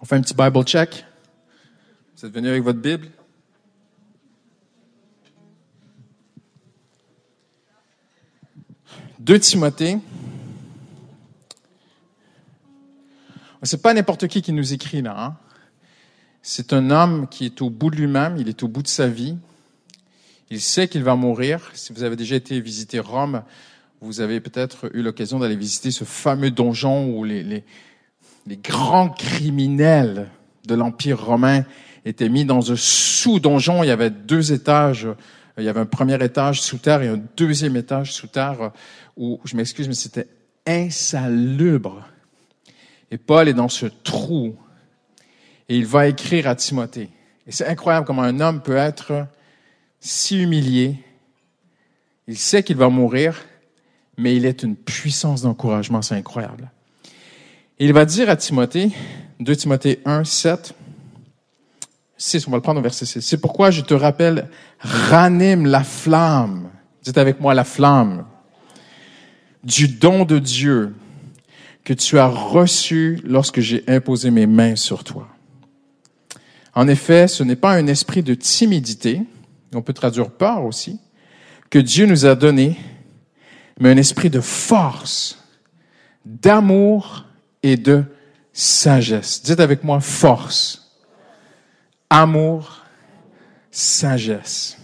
On 0.00 0.04
fait 0.04 0.16
un 0.16 0.20
petit 0.20 0.34
Bible 0.34 0.62
check. 0.64 1.04
Vous 2.16 2.26
êtes 2.26 2.32
venu 2.32 2.48
avec 2.48 2.62
votre 2.62 2.80
Bible? 2.80 3.08
Deux 9.18 9.38
Timothée. 9.38 9.98
C'est 13.62 13.82
pas 13.82 13.92
n'importe 13.92 14.28
qui 14.28 14.40
qui 14.40 14.52
nous 14.52 14.72
écrit 14.72 15.02
là. 15.02 15.16
Hein. 15.18 15.36
C'est 16.42 16.72
un 16.72 16.90
homme 16.90 17.26
qui 17.28 17.44
est 17.44 17.60
au 17.60 17.70
bout 17.70 17.90
de 17.90 17.96
lui-même, 17.96 18.36
il 18.38 18.48
est 18.48 18.62
au 18.62 18.68
bout 18.68 18.82
de 18.82 18.88
sa 18.88 19.08
vie. 19.08 19.36
Il 20.50 20.60
sait 20.60 20.88
qu'il 20.88 21.02
va 21.02 21.14
mourir. 21.14 21.70
Si 21.74 21.92
vous 21.92 22.02
avez 22.02 22.16
déjà 22.16 22.36
été 22.36 22.60
visiter 22.60 22.98
Rome, 23.00 23.42
vous 24.00 24.20
avez 24.20 24.40
peut-être 24.40 24.90
eu 24.94 25.02
l'occasion 25.02 25.38
d'aller 25.38 25.56
visiter 25.56 25.90
ce 25.90 26.04
fameux 26.04 26.50
donjon 26.50 27.08
où 27.08 27.24
les, 27.24 27.42
les, 27.42 27.64
les 28.46 28.56
grands 28.56 29.10
criminels 29.10 30.28
de 30.66 30.74
l'Empire 30.74 31.22
romain 31.22 31.64
étaient 32.04 32.28
mis 32.28 32.44
dans 32.44 32.72
un 32.72 32.76
sous-donjon. 32.76 33.82
Il 33.82 33.88
y 33.88 33.90
avait 33.90 34.10
deux 34.10 34.52
étages. 34.52 35.08
Il 35.58 35.64
y 35.64 35.68
avait 35.68 35.80
un 35.80 35.86
premier 35.86 36.22
étage 36.22 36.62
sous 36.62 36.78
terre 36.78 37.02
et 37.02 37.08
un 37.08 37.20
deuxième 37.36 37.76
étage 37.76 38.12
sous 38.12 38.28
terre 38.28 38.72
où, 39.16 39.40
je 39.44 39.56
m'excuse, 39.56 39.88
mais 39.88 39.94
c'était 39.94 40.28
insalubre. 40.66 42.06
Et 43.10 43.18
Paul 43.18 43.48
est 43.48 43.54
dans 43.54 43.68
ce 43.68 43.86
trou 43.86 44.56
et 45.68 45.76
il 45.76 45.86
va 45.86 46.06
écrire 46.06 46.46
à 46.46 46.54
Timothée. 46.54 47.10
Et 47.46 47.52
c'est 47.52 47.66
incroyable 47.66 48.06
comment 48.06 48.22
un 48.22 48.40
homme 48.40 48.62
peut 48.62 48.76
être 48.76 49.26
si 50.00 50.42
humilié. 50.42 50.96
Il 52.26 52.36
sait 52.36 52.62
qu'il 52.62 52.76
va 52.76 52.88
mourir, 52.88 53.44
mais 54.16 54.36
il 54.36 54.44
est 54.44 54.62
une 54.62 54.76
puissance 54.76 55.42
d'encouragement, 55.42 56.02
c'est 56.02 56.14
incroyable. 56.14 56.70
Il 57.78 57.92
va 57.92 58.04
dire 58.04 58.28
à 58.28 58.36
Timothée, 58.36 58.90
2 59.40 59.56
Timothée 59.56 60.00
1, 60.04 60.24
7, 60.24 60.74
6, 62.16 62.48
on 62.48 62.50
va 62.50 62.56
le 62.56 62.62
prendre 62.62 62.80
au 62.80 62.82
verset 62.82 63.06
6. 63.06 63.20
C'est 63.20 63.40
pourquoi 63.40 63.70
je 63.70 63.80
te 63.80 63.94
rappelle, 63.94 64.48
ranime 64.80 65.66
la 65.66 65.84
flamme. 65.84 66.70
Dites 67.02 67.18
avec 67.18 67.40
moi 67.40 67.54
la 67.54 67.64
flamme 67.64 68.26
du 69.62 69.88
don 69.88 70.24
de 70.24 70.38
Dieu 70.38 70.94
que 71.84 71.92
tu 71.92 72.18
as 72.18 72.26
reçu 72.26 73.20
lorsque 73.24 73.60
j'ai 73.60 73.84
imposé 73.88 74.30
mes 74.30 74.46
mains 74.46 74.76
sur 74.76 75.04
toi. 75.04 75.28
En 76.74 76.86
effet, 76.88 77.28
ce 77.28 77.42
n'est 77.42 77.56
pas 77.56 77.72
un 77.72 77.86
esprit 77.86 78.22
de 78.22 78.34
timidité, 78.34 79.22
on 79.74 79.82
peut 79.82 79.92
traduire 79.92 80.30
peur 80.30 80.64
aussi, 80.64 81.00
que 81.70 81.78
Dieu 81.78 82.06
nous 82.06 82.26
a 82.26 82.34
donné, 82.34 82.78
mais 83.78 83.90
un 83.90 83.96
esprit 83.96 84.30
de 84.30 84.40
force, 84.40 85.38
d'amour 86.24 87.24
et 87.62 87.76
de 87.76 88.04
sagesse. 88.52 89.42
Dites 89.42 89.60
avec 89.60 89.84
moi 89.84 90.00
force, 90.00 90.96
amour, 92.10 92.84
sagesse. 93.70 94.78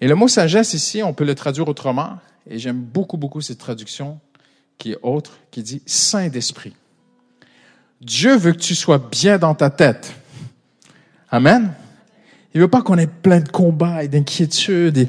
Et 0.00 0.06
le 0.06 0.14
mot 0.14 0.28
sagesse 0.28 0.74
ici, 0.74 1.02
on 1.02 1.12
peut 1.12 1.24
le 1.24 1.34
traduire 1.34 1.68
autrement, 1.68 2.18
et 2.46 2.58
j'aime 2.58 2.80
beaucoup, 2.80 3.16
beaucoup 3.16 3.40
cette 3.40 3.58
traduction 3.58 4.20
qui 4.78 4.92
est 4.92 4.98
autre, 5.02 5.38
qui 5.50 5.62
dit 5.62 5.82
Saint 5.86 6.28
d'esprit. 6.28 6.74
Dieu 8.00 8.36
veut 8.36 8.52
que 8.52 8.58
tu 8.58 8.76
sois 8.76 8.98
bien 8.98 9.38
dans 9.38 9.54
ta 9.54 9.70
tête. 9.70 10.14
Amen. 11.30 11.74
Il 12.58 12.62
veut 12.62 12.66
pas 12.66 12.82
qu'on 12.82 12.98
ait 12.98 13.06
plein 13.06 13.38
de 13.38 13.48
combats 13.48 14.02
et 14.02 14.08
d'inquiétudes, 14.08 15.06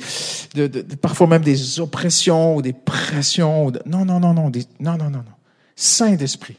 de, 0.54 0.68
parfois 1.02 1.26
même 1.26 1.42
des 1.42 1.80
oppressions 1.80 2.56
ou 2.56 2.62
des 2.62 2.74
pressions. 2.74 3.72
Non, 3.88 4.06
non, 4.06 4.20
non, 4.20 4.36
non, 4.36 4.52
non, 4.80 4.98
non, 4.98 5.10
non. 5.10 5.24
Saint 5.76 6.14
d'esprit. 6.14 6.58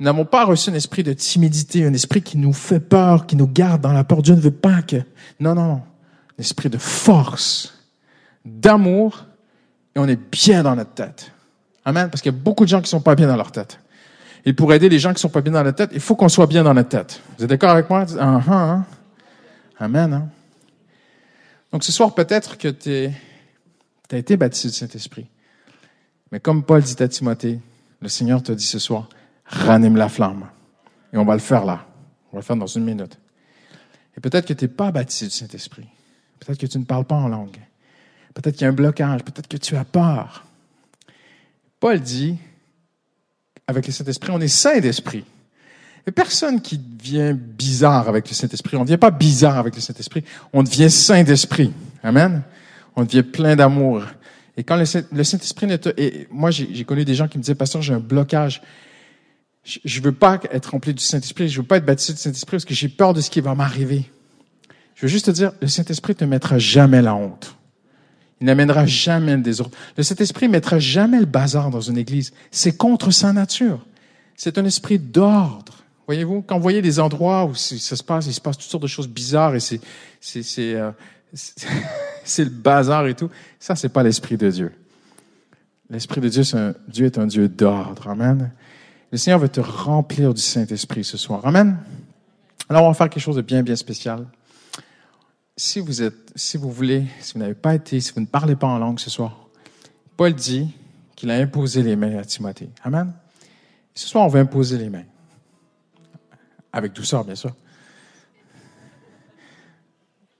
Nous 0.00 0.06
n'avons 0.06 0.24
pas 0.24 0.46
reçu 0.46 0.70
un 0.70 0.74
esprit 0.74 1.04
de 1.04 1.12
timidité, 1.12 1.86
un 1.86 1.94
esprit 1.94 2.22
qui 2.22 2.38
nous 2.38 2.52
fait 2.52 2.80
peur, 2.80 3.26
qui 3.26 3.36
nous 3.36 3.46
garde 3.46 3.82
dans 3.82 3.92
la 3.92 4.02
peur. 4.02 4.20
Dieu 4.20 4.34
ne 4.34 4.40
veut 4.40 4.50
pas 4.50 4.82
que... 4.82 4.96
Non, 5.38 5.54
non, 5.54 5.66
non. 5.66 5.82
Un 6.36 6.40
esprit 6.40 6.70
de 6.70 6.78
force, 6.78 7.74
d'amour, 8.44 9.26
et 9.94 10.00
on 10.00 10.08
est 10.08 10.18
bien 10.32 10.64
dans 10.64 10.74
notre 10.74 10.94
tête. 10.94 11.30
Amen. 11.84 12.10
Parce 12.10 12.20
qu'il 12.20 12.32
y 12.32 12.34
a 12.34 12.38
beaucoup 12.38 12.64
de 12.64 12.68
gens 12.68 12.82
qui 12.82 12.90
sont 12.90 13.00
pas 13.00 13.14
bien 13.14 13.28
dans 13.28 13.36
leur 13.36 13.52
tête. 13.52 13.78
Et 14.44 14.54
pour 14.54 14.72
aider 14.72 14.88
les 14.88 14.98
gens 14.98 15.14
qui 15.14 15.20
sont 15.20 15.28
pas 15.28 15.40
bien 15.40 15.52
dans 15.52 15.62
la 15.62 15.72
tête, 15.72 15.90
il 15.94 16.00
faut 16.00 16.16
qu'on 16.16 16.28
soit 16.28 16.48
bien 16.48 16.64
dans 16.64 16.74
notre 16.74 16.88
tête. 16.88 17.20
Vous 17.38 17.44
êtes 17.44 17.50
d'accord 17.50 17.70
avec 17.70 17.88
moi? 17.88 18.04
Uh 18.12 18.18
hein? 18.20 18.84
Amen. 19.78 20.12
Hein? 20.12 20.28
Donc 21.72 21.84
ce 21.84 21.92
soir, 21.92 22.14
peut-être 22.14 22.56
que 22.56 22.68
tu 22.68 23.10
as 24.10 24.16
été 24.16 24.36
baptisé 24.36 24.68
du 24.68 24.74
Saint-Esprit. 24.74 25.26
Mais 26.30 26.40
comme 26.40 26.64
Paul 26.64 26.82
dit 26.82 27.00
à 27.02 27.08
Timothée, 27.08 27.60
le 28.00 28.08
Seigneur 28.08 28.42
te 28.42 28.52
dit 28.52 28.64
ce 28.64 28.78
soir, 28.78 29.08
ranime 29.44 29.96
la 29.96 30.08
flamme. 30.08 30.48
Et 31.12 31.16
on 31.16 31.24
va 31.24 31.34
le 31.34 31.40
faire 31.40 31.64
là. 31.64 31.86
On 32.32 32.36
va 32.36 32.40
le 32.40 32.44
faire 32.44 32.56
dans 32.56 32.66
une 32.66 32.84
minute. 32.84 33.18
Et 34.16 34.20
peut-être 34.20 34.46
que 34.46 34.52
tu 34.52 34.64
n'es 34.64 34.68
pas 34.68 34.92
baptisé 34.92 35.26
du 35.26 35.32
Saint-Esprit. 35.32 35.88
Peut-être 36.40 36.58
que 36.58 36.66
tu 36.66 36.78
ne 36.78 36.84
parles 36.84 37.04
pas 37.04 37.16
en 37.16 37.28
langue. 37.28 37.58
Peut-être 38.34 38.54
qu'il 38.54 38.62
y 38.62 38.66
a 38.66 38.68
un 38.68 38.72
blocage. 38.72 39.22
Peut-être 39.24 39.48
que 39.48 39.56
tu 39.56 39.76
as 39.76 39.84
peur. 39.84 40.44
Paul 41.80 42.00
dit, 42.00 42.36
avec 43.66 43.86
le 43.86 43.92
Saint-Esprit, 43.92 44.30
on 44.32 44.40
est 44.40 44.48
saint 44.48 44.78
d'esprit. 44.80 45.24
Il 46.06 46.10
n'y 46.10 46.10
a 46.10 46.12
personne 46.12 46.60
qui 46.60 46.76
devient 46.76 47.34
bizarre 47.34 48.10
avec 48.10 48.28
le 48.28 48.34
Saint-Esprit. 48.34 48.76
On 48.76 48.80
ne 48.80 48.84
devient 48.84 48.98
pas 48.98 49.10
bizarre 49.10 49.56
avec 49.56 49.74
le 49.74 49.80
Saint-Esprit. 49.80 50.22
On 50.52 50.62
devient 50.62 50.90
saint 50.90 51.22
d'esprit. 51.22 51.72
Amen. 52.02 52.42
On 52.94 53.04
devient 53.04 53.22
plein 53.22 53.56
d'amour. 53.56 54.02
Et 54.58 54.64
quand 54.64 54.76
le 54.76 54.84
Saint-Esprit 54.84 55.66
n'est... 55.66 55.80
Et 55.96 56.28
moi, 56.30 56.50
j'ai 56.50 56.84
connu 56.84 57.06
des 57.06 57.14
gens 57.14 57.26
qui 57.26 57.38
me 57.38 57.42
disaient, 57.42 57.54
pasteur, 57.54 57.80
j'ai 57.80 57.94
un 57.94 58.00
blocage. 58.00 58.60
Je 59.64 59.98
ne 59.98 60.04
veux 60.04 60.12
pas 60.12 60.38
être 60.52 60.72
rempli 60.72 60.92
du 60.92 61.02
Saint-Esprit. 61.02 61.48
Je 61.48 61.56
ne 61.56 61.62
veux 61.62 61.66
pas 61.66 61.78
être 61.78 61.86
baptisé 61.86 62.12
du 62.12 62.18
Saint-Esprit 62.18 62.58
parce 62.58 62.66
que 62.66 62.74
j'ai 62.74 62.90
peur 62.90 63.14
de 63.14 63.22
ce 63.22 63.30
qui 63.30 63.40
va 63.40 63.54
m'arriver. 63.54 64.04
Je 64.94 65.02
veux 65.02 65.08
juste 65.08 65.26
te 65.26 65.30
dire, 65.30 65.52
le 65.62 65.68
Saint-Esprit 65.68 66.14
ne 66.20 66.26
mettra 66.26 66.58
jamais 66.58 67.00
la 67.00 67.14
honte. 67.14 67.56
Il 68.42 68.46
n'amènera 68.46 68.84
jamais 68.84 69.36
le 69.36 69.42
désordre. 69.42 69.74
Le 69.96 70.02
Saint-Esprit 70.02 70.48
mettra 70.48 70.78
jamais 70.78 71.18
le 71.18 71.24
bazar 71.24 71.70
dans 71.70 71.80
une 71.80 71.96
église. 71.96 72.34
C'est 72.50 72.76
contre 72.76 73.10
sa 73.10 73.32
nature. 73.32 73.86
C'est 74.36 74.58
un 74.58 74.66
esprit 74.66 74.98
d'ordre. 74.98 75.83
Voyez-vous, 76.06 76.42
quand 76.42 76.56
vous 76.56 76.62
voyez 76.62 76.82
des 76.82 77.00
endroits 77.00 77.44
où 77.46 77.54
ça 77.54 77.96
se 77.96 78.02
passe, 78.02 78.26
il 78.26 78.34
se 78.34 78.40
passe 78.40 78.58
toutes 78.58 78.70
sortes 78.70 78.82
de 78.82 78.88
choses 78.88 79.08
bizarres 79.08 79.54
et 79.54 79.60
c'est 79.60 79.80
c'est 80.20 80.42
c'est 80.42 80.74
euh, 80.74 80.90
le 82.38 82.50
bazar 82.50 83.06
et 83.06 83.14
tout. 83.14 83.30
Ça, 83.58 83.74
c'est 83.74 83.88
pas 83.88 84.02
l'esprit 84.02 84.36
de 84.36 84.50
Dieu. 84.50 84.72
L'esprit 85.90 86.20
de 86.20 86.28
Dieu, 86.28 86.44
c'est 86.44 86.56
un, 86.56 86.74
Dieu 86.88 87.06
est 87.06 87.18
un 87.18 87.26
Dieu 87.26 87.48
d'ordre. 87.48 88.08
Amen. 88.08 88.52
Le 89.12 89.18
Seigneur 89.18 89.38
veut 89.38 89.48
te 89.48 89.60
remplir 89.60 90.34
du 90.34 90.40
Saint-Esprit 90.40 91.04
ce 91.04 91.16
soir. 91.16 91.40
Amen. 91.44 91.78
Alors, 92.68 92.84
on 92.84 92.88
va 92.88 92.94
faire 92.94 93.10
quelque 93.10 93.22
chose 93.22 93.36
de 93.36 93.42
bien, 93.42 93.62
bien 93.62 93.76
spécial 93.76 94.26
si 95.56 95.80
vous 95.80 96.02
êtes, 96.02 96.32
si 96.34 96.56
vous 96.56 96.70
voulez, 96.70 97.04
si 97.20 97.34
vous 97.34 97.40
n'avez 97.40 97.54
pas 97.54 97.74
été, 97.74 98.00
si 98.00 98.12
vous 98.12 98.20
ne 98.20 98.26
parlez 98.26 98.56
pas 98.56 98.66
en 98.66 98.78
langue 98.78 98.98
ce 98.98 99.10
soir, 99.10 99.48
Paul 100.16 100.34
dit 100.34 100.68
qu'il 101.16 101.30
a 101.30 101.34
imposé 101.34 101.82
les 101.82 101.96
mains 101.96 102.18
à 102.18 102.24
Timothée. 102.24 102.70
Amen. 102.82 103.12
ce 103.94 104.08
soir, 104.08 104.24
on 104.24 104.28
va 104.28 104.40
imposer 104.40 104.78
les 104.78 104.90
mains. 104.90 105.04
Avec 106.74 106.92
douceur, 106.92 107.24
bien 107.24 107.36
sûr. 107.36 107.52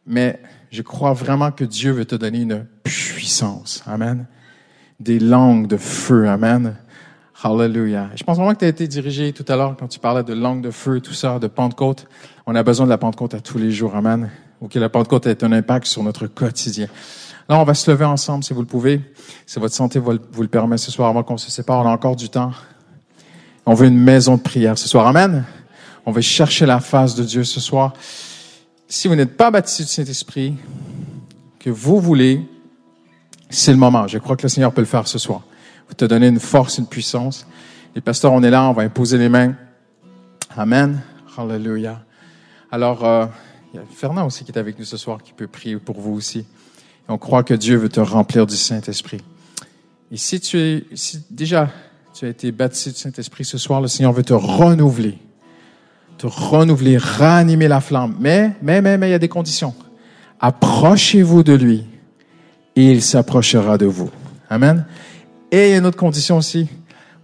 Mais 0.04 0.42
je 0.72 0.82
crois 0.82 1.12
vraiment 1.12 1.52
que 1.52 1.62
Dieu 1.62 1.92
veut 1.92 2.04
te 2.04 2.16
donner 2.16 2.40
une 2.40 2.66
puissance. 2.82 3.84
Amen. 3.86 4.26
Des 4.98 5.20
langues 5.20 5.68
de 5.68 5.76
feu. 5.76 6.28
Amen. 6.28 6.74
Hallelujah. 7.40 8.10
Je 8.16 8.24
pense 8.24 8.36
vraiment 8.36 8.52
que 8.52 8.58
tu 8.58 8.64
as 8.64 8.68
été 8.68 8.88
dirigé 8.88 9.32
tout 9.32 9.44
à 9.46 9.54
l'heure 9.54 9.76
quand 9.78 9.86
tu 9.86 10.00
parlais 10.00 10.24
de 10.24 10.34
langue 10.34 10.60
de 10.60 10.72
feu, 10.72 11.00
tout 11.00 11.12
ça, 11.12 11.38
de 11.38 11.46
Pentecôte. 11.46 12.08
On 12.46 12.56
a 12.56 12.64
besoin 12.64 12.86
de 12.86 12.90
la 12.90 12.98
Pentecôte 12.98 13.34
à 13.34 13.40
tous 13.40 13.58
les 13.58 13.70
jours. 13.70 13.94
Amen. 13.94 14.28
Ou 14.60 14.66
que 14.66 14.80
la 14.80 14.88
Pentecôte 14.88 15.28
ait 15.28 15.44
un 15.44 15.52
impact 15.52 15.86
sur 15.86 16.02
notre 16.02 16.26
quotidien. 16.26 16.88
Alors, 17.48 17.62
on 17.62 17.64
va 17.64 17.74
se 17.74 17.88
lever 17.88 18.06
ensemble 18.06 18.42
si 18.42 18.52
vous 18.52 18.60
le 18.60 18.66
pouvez. 18.66 19.00
Si 19.46 19.60
votre 19.60 19.74
santé 19.74 20.00
vous 20.00 20.10
le 20.42 20.48
permet 20.48 20.78
ce 20.78 20.90
soir 20.90 21.10
avant 21.10 21.22
qu'on 21.22 21.36
se 21.36 21.52
sépare. 21.52 21.84
On 21.84 21.88
a 21.88 21.92
encore 21.92 22.16
du 22.16 22.28
temps. 22.28 22.50
On 23.66 23.74
veut 23.74 23.86
une 23.86 24.00
maison 24.00 24.36
de 24.36 24.42
prière 24.42 24.76
ce 24.76 24.88
soir. 24.88 25.06
Amen. 25.06 25.44
On 26.06 26.12
veut 26.12 26.20
chercher 26.20 26.66
la 26.66 26.80
face 26.80 27.14
de 27.14 27.24
Dieu 27.24 27.44
ce 27.44 27.60
soir. 27.60 27.94
Si 28.88 29.08
vous 29.08 29.14
n'êtes 29.14 29.36
pas 29.36 29.50
baptisé 29.50 29.84
du 29.84 29.90
Saint-Esprit, 29.90 30.54
que 31.58 31.70
vous 31.70 31.98
voulez, 31.98 32.42
c'est 33.48 33.72
le 33.72 33.78
moment. 33.78 34.06
Je 34.06 34.18
crois 34.18 34.36
que 34.36 34.42
le 34.42 34.48
Seigneur 34.48 34.72
peut 34.72 34.82
le 34.82 34.86
faire 34.86 35.08
ce 35.08 35.18
soir. 35.18 35.42
Vous 35.88 35.94
te 35.94 36.04
donner 36.04 36.28
une 36.28 36.40
force, 36.40 36.78
une 36.78 36.86
puissance. 36.86 37.46
Les 37.94 38.00
pasteurs, 38.00 38.32
on 38.32 38.42
est 38.42 38.50
là, 38.50 38.68
on 38.68 38.72
va 38.72 38.82
imposer 38.82 39.16
les 39.16 39.28
mains. 39.28 39.54
Amen. 40.56 41.00
Hallelujah. 41.36 42.04
Alors, 42.70 43.04
euh, 43.04 43.26
il 43.72 43.78
y 43.78 43.80
a 43.80 43.86
Fernand 43.92 44.26
aussi 44.26 44.44
qui 44.44 44.52
est 44.52 44.58
avec 44.58 44.78
nous 44.78 44.84
ce 44.84 44.96
soir, 44.96 45.22
qui 45.22 45.32
peut 45.32 45.46
prier 45.46 45.76
pour 45.76 46.00
vous 46.00 46.12
aussi. 46.12 46.44
on 47.08 47.18
croit 47.18 47.42
que 47.42 47.54
Dieu 47.54 47.76
veut 47.76 47.88
te 47.88 48.00
remplir 48.00 48.46
du 48.46 48.56
Saint-Esprit. 48.56 49.20
Et 50.12 50.16
si 50.16 50.40
tu 50.40 50.58
es, 50.58 50.84
si 50.94 51.24
déjà 51.30 51.70
tu 52.12 52.26
as 52.26 52.28
été 52.28 52.52
baptisé 52.52 52.92
du 52.92 52.98
Saint-Esprit 52.98 53.44
ce 53.44 53.58
soir, 53.58 53.80
le 53.80 53.88
Seigneur 53.88 54.12
veut 54.12 54.22
te 54.22 54.32
renouveler, 54.32 55.18
te 56.18 56.26
renouveler, 56.26 56.96
ranimer 56.96 57.68
la 57.68 57.80
flamme. 57.80 58.16
Mais, 58.20 58.52
mais, 58.62 58.80
mais, 58.80 58.98
mais, 58.98 59.08
il 59.08 59.12
y 59.12 59.14
a 59.14 59.18
des 59.18 59.28
conditions. 59.28 59.74
Approchez-vous 60.40 61.42
de 61.42 61.54
lui 61.54 61.86
et 62.76 62.90
il 62.90 63.02
s'approchera 63.02 63.78
de 63.78 63.86
vous. 63.86 64.10
Amen. 64.50 64.86
Et 65.50 65.68
il 65.68 65.70
y 65.70 65.74
a 65.74 65.78
une 65.78 65.86
autre 65.86 65.96
condition 65.96 66.36
aussi. 66.36 66.68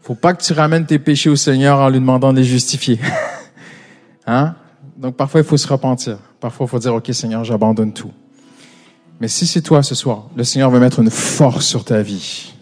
Faut 0.03 0.15
pas 0.15 0.35
que 0.35 0.43
tu 0.43 0.53
ramènes 0.53 0.87
tes 0.87 0.99
péchés 0.99 1.31
au 1.31 1.37
Seigneur 1.37 1.79
en 1.79 1.89
lui 1.89 2.01
demandant 2.01 2.33
de 2.33 2.39
les 2.39 2.45
justifier. 2.45 2.99
hein? 4.27 4.55
Donc 4.97 5.17
parfois, 5.17 5.41
il 5.41 5.47
faut 5.47 5.57
se 5.57 5.69
repentir. 5.69 6.19
Parfois, 6.41 6.67
il 6.67 6.71
faut 6.71 6.79
dire, 6.79 6.95
OK, 6.95 7.09
Seigneur, 7.13 7.45
j'abandonne 7.45 7.93
tout. 7.93 8.13
Mais 9.21 9.29
si 9.29 9.47
c'est 9.47 9.61
toi 9.61 9.83
ce 9.83 9.95
soir, 9.95 10.29
le 10.35 10.45
Seigneur 10.45 10.71
veut 10.71 10.81
mettre 10.81 11.01
une 11.01 11.11
force 11.11 11.67
sur 11.67 11.85
ta 11.85 12.01
vie. 12.03 12.55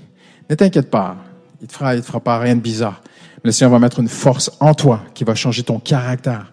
Ne 0.51 0.55
t'inquiète 0.57 0.91
pas. 0.91 1.17
Il 1.61 1.69
te 1.69 1.73
fera, 1.73 1.95
il 1.95 2.01
te 2.01 2.07
fera 2.07 2.21
pas 2.21 2.39
rien 2.39 2.57
de 2.57 2.61
bizarre. 2.61 3.01
Mais 3.45 3.49
le 3.49 3.53
Seigneur 3.53 3.71
va 3.73 3.79
mettre 3.79 4.01
une 4.01 4.09
force 4.09 4.51
en 4.61 4.75
toi 4.75 5.05
qui 5.15 5.25
va 5.25 5.35
changer 5.35 5.63
ton 5.63 5.79
caractère. 5.79 6.53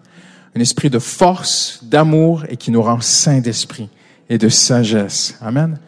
Un 0.54 0.60
esprit 0.60 0.88
de 0.88 0.98
force, 0.98 1.80
d'amour 1.82 2.44
et 2.48 2.56
qui 2.56 2.70
nous 2.70 2.82
rend 2.82 3.00
saints 3.00 3.40
d'esprit 3.40 3.88
et 4.28 4.38
de 4.38 4.48
sagesse. 4.48 5.36
Amen. 5.40 5.78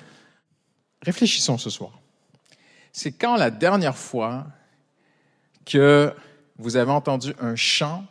Réfléchissons 1.03 1.57
ce 1.57 1.71
soir. 1.71 1.93
C'est 2.93 3.13
quand 3.13 3.37
la 3.37 3.51
dernière 3.51 3.97
fois 3.97 4.47
que 5.65 6.13
vous 6.59 6.77
avez 6.77 6.91
entendu 6.91 7.33
un 7.41 7.55
chant 7.55 8.05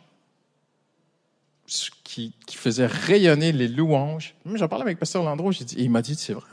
qui, 2.02 2.32
faisait 2.50 2.86
rayonner 2.86 3.52
les 3.52 3.68
louanges? 3.68 4.34
J'en 4.54 4.68
parlais 4.68 4.84
avec 4.84 4.98
Pasteur 4.98 5.22
Landreau, 5.22 5.52
dit, 5.52 5.76
il 5.76 5.90
m'a 5.90 6.00
dit, 6.00 6.14
c'est 6.14 6.32
vrai. 6.32 6.46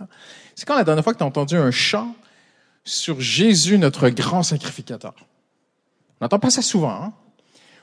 C'est 0.53 0.65
quand 0.65 0.75
la 0.75 0.83
dernière 0.83 1.03
fois 1.03 1.13
que 1.13 1.17
tu 1.17 1.23
as 1.23 1.27
entendu 1.27 1.55
un 1.55 1.71
chant 1.71 2.13
sur 2.83 3.21
Jésus, 3.21 3.77
notre 3.77 4.09
grand 4.09 4.43
sacrificateur? 4.43 5.15
On 6.25 6.27
n'entend 6.27 6.39
pas 6.39 6.49
ça 6.49 6.63
souvent, 6.63 6.89
hein? 6.89 7.13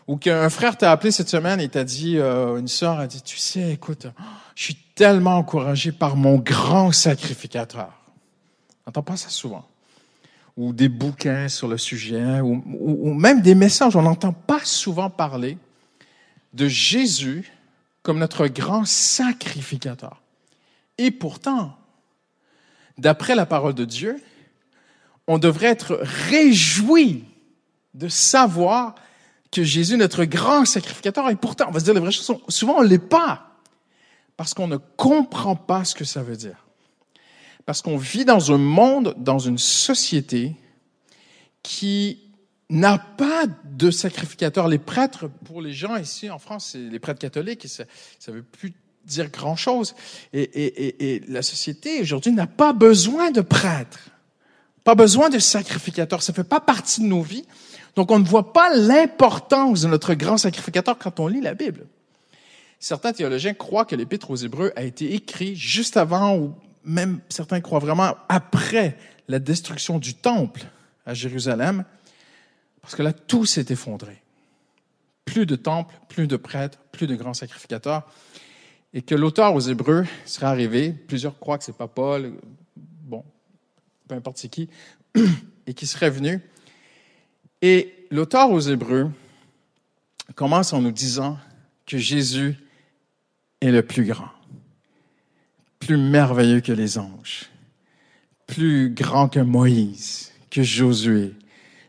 Ou 0.08 0.16
qu'un 0.16 0.50
frère 0.50 0.76
t'a 0.76 0.90
appelé 0.90 1.12
cette 1.12 1.28
semaine 1.28 1.60
et 1.60 1.68
t'a 1.68 1.84
dit, 1.84 2.18
euh, 2.18 2.58
une 2.58 2.66
sœur 2.66 2.98
a 2.98 3.06
dit, 3.06 3.22
tu 3.22 3.36
sais, 3.36 3.70
écoute, 3.70 4.08
je 4.56 4.64
suis 4.64 4.74
tellement 4.96 5.36
encouragé 5.36 5.92
par 5.92 6.16
mon 6.16 6.38
grand 6.38 6.90
sacrificateur. 6.90 7.92
On 8.80 8.88
n'entend 8.88 9.04
pas 9.04 9.16
ça 9.16 9.28
souvent. 9.28 9.64
Ou 10.56 10.72
des 10.72 10.88
bouquins 10.88 11.46
sur 11.46 11.68
le 11.68 11.78
sujet, 11.78 12.40
ou, 12.40 12.64
ou 12.66 13.14
même 13.14 13.42
des 13.42 13.54
messages. 13.54 13.94
On 13.94 14.02
n'entend 14.02 14.32
pas 14.32 14.64
souvent 14.64 15.08
parler 15.08 15.56
de 16.52 16.66
Jésus 16.66 17.48
comme 18.02 18.18
notre 18.18 18.48
grand 18.48 18.84
sacrificateur. 18.84 20.20
Et 20.98 21.12
pourtant, 21.12 21.76
d'après 22.98 23.36
la 23.36 23.46
parole 23.46 23.74
de 23.74 23.84
Dieu, 23.84 24.20
on 25.28 25.38
devrait 25.38 25.68
être 25.68 26.00
réjoui 26.02 27.26
de 27.94 28.08
savoir 28.08 28.94
que 29.50 29.62
Jésus 29.62 29.96
notre 29.96 30.24
grand 30.24 30.64
sacrificateur. 30.64 31.28
Et 31.30 31.36
pourtant, 31.36 31.66
on 31.68 31.70
va 31.72 31.80
se 31.80 31.84
dire 31.84 31.94
les 31.94 32.00
vraies 32.00 32.10
choses, 32.10 32.36
souvent 32.48 32.78
on 32.78 32.82
ne 32.82 32.88
l'est 32.88 32.98
pas, 32.98 33.58
parce 34.36 34.54
qu'on 34.54 34.68
ne 34.68 34.78
comprend 34.96 35.56
pas 35.56 35.84
ce 35.84 35.94
que 35.94 36.04
ça 36.04 36.22
veut 36.22 36.36
dire. 36.36 36.66
Parce 37.66 37.82
qu'on 37.82 37.96
vit 37.96 38.24
dans 38.24 38.52
un 38.52 38.58
monde, 38.58 39.14
dans 39.18 39.38
une 39.38 39.58
société 39.58 40.56
qui 41.62 42.18
n'a 42.70 42.98
pas 42.98 43.44
de 43.64 43.90
sacrificateur. 43.90 44.66
Les 44.66 44.78
prêtres, 44.78 45.28
pour 45.44 45.60
les 45.60 45.72
gens 45.72 45.96
ici 45.96 46.30
en 46.30 46.38
France, 46.38 46.70
c'est 46.72 46.78
les 46.78 46.98
prêtres 46.98 47.20
catholiques, 47.20 47.68
ça 47.68 47.84
ne 48.28 48.32
veut 48.32 48.42
plus 48.42 48.72
dire 49.04 49.30
grand-chose. 49.30 49.94
Et, 50.32 51.22
la 51.28 51.42
société 51.42 52.00
aujourd'hui 52.00 52.32
n'a 52.32 52.46
pas 52.46 52.72
besoin 52.72 53.30
de 53.30 53.42
prêtres, 53.42 54.10
pas 54.84 54.94
besoin 54.94 55.30
de 55.30 55.38
sacrificateurs. 55.38 56.22
Ça 56.22 56.32
ne 56.32 56.36
fait 56.36 56.44
pas 56.44 56.60
partie 56.60 57.00
de 57.00 57.06
nos 57.06 57.22
vies. 57.22 57.46
Donc 57.94 58.10
on 58.10 58.18
ne 58.18 58.24
voit 58.24 58.52
pas 58.52 58.74
l'importance 58.74 59.82
de 59.82 59.88
notre 59.88 60.14
grand 60.14 60.38
sacrificateur 60.38 60.98
quand 60.98 61.20
on 61.20 61.26
lit 61.26 61.40
la 61.40 61.54
Bible. 61.54 61.86
Certains 62.78 63.12
théologiens 63.12 63.54
croient 63.54 63.84
que 63.84 63.94
l'Épître 63.94 64.30
aux 64.30 64.36
Hébreux 64.36 64.72
a 64.74 64.82
été 64.82 65.14
écrit 65.14 65.54
juste 65.54 65.96
avant, 65.96 66.36
ou 66.36 66.54
même 66.84 67.20
certains 67.28 67.60
croient 67.60 67.78
vraiment 67.78 68.16
après 68.28 68.96
la 69.28 69.38
destruction 69.38 69.98
du 69.98 70.14
temple 70.14 70.62
à 71.06 71.14
Jérusalem. 71.14 71.84
Parce 72.80 72.96
que 72.96 73.02
là, 73.02 73.12
tout 73.12 73.46
s'est 73.46 73.66
effondré. 73.68 74.20
Plus 75.24 75.46
de 75.46 75.54
temples, 75.54 75.94
plus 76.08 76.26
de 76.26 76.36
prêtres, 76.36 76.78
plus 76.90 77.06
de 77.06 77.14
grands 77.14 77.34
sacrificateurs. 77.34 78.02
Et 78.94 79.02
que 79.02 79.14
l'auteur 79.14 79.54
aux 79.54 79.60
Hébreux 79.60 80.04
serait 80.26 80.46
arrivé, 80.46 80.92
plusieurs 80.92 81.38
croient 81.38 81.58
que 81.58 81.64
c'est 81.64 81.76
pas 81.76 81.86
Paul, 81.86 82.34
peu 84.08 84.14
importe 84.14 84.38
c'est 84.38 84.48
qui, 84.48 84.68
et 85.66 85.74
qui 85.74 85.86
serait 85.86 86.10
venu. 86.10 86.40
Et 87.60 88.06
l'auteur 88.10 88.50
aux 88.50 88.60
Hébreux 88.60 89.10
commence 90.34 90.72
en 90.72 90.80
nous 90.80 90.90
disant 90.90 91.38
que 91.86 91.98
Jésus 91.98 92.56
est 93.60 93.70
le 93.70 93.82
plus 93.82 94.04
grand, 94.04 94.30
plus 95.78 95.96
merveilleux 95.96 96.60
que 96.60 96.72
les 96.72 96.98
anges, 96.98 97.50
plus 98.46 98.90
grand 98.90 99.28
que 99.28 99.40
Moïse, 99.40 100.32
que 100.50 100.62
Josué, 100.62 101.34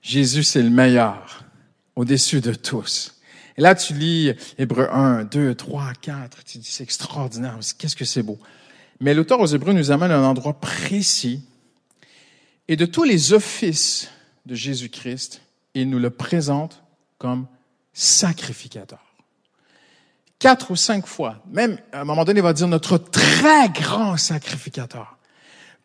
Jésus, 0.02 0.44
c'est 0.44 0.62
le 0.62 0.70
meilleur, 0.70 1.46
au-dessus 1.96 2.42
de 2.42 2.54
tous. 2.54 3.22
Et 3.58 3.62
là, 3.62 3.76
tu 3.76 3.94
lis 3.94 4.34
Hébreu 4.58 4.90
1, 4.92 5.26
2, 5.26 5.56
3, 5.56 5.94
4, 6.02 6.44
tu 6.44 6.58
dis, 6.58 6.70
c'est 6.70 6.84
extraordinaire, 6.84 7.58
qu'est-ce 7.78 7.96
que 7.96 8.06
c'est 8.06 8.24
beau. 8.24 8.38
Mais 9.00 9.14
l'auteur 9.14 9.40
aux 9.40 9.48
Hébreux 9.48 9.74
nous 9.74 9.92
amène 9.92 10.12
à 10.12 10.18
un 10.18 10.26
endroit 10.26 10.60
précis, 10.60 11.44
et 12.68 12.76
de 12.76 12.86
tous 12.86 13.04
les 13.04 13.34
offices 13.34 14.10
de 14.46 14.56
Jésus-Christ, 14.56 15.42
il 15.74 15.90
nous 15.90 16.00
le 16.00 16.10
présente 16.10 16.84
comme 17.18 17.48
sacrificateur. 17.94 19.00
Quatre 20.40 20.72
ou 20.72 20.76
cinq 20.76 21.08
fois, 21.08 21.42
même 21.52 21.78
à 21.92 22.02
un 22.02 22.04
moment 22.04 22.26
donné, 22.26 22.40
il 22.40 22.44
va 22.44 22.54
dire 22.54 22.68
notre 22.68 22.98
très 22.98 23.70
grand 23.70 24.18
sacrificateur. 24.18 25.18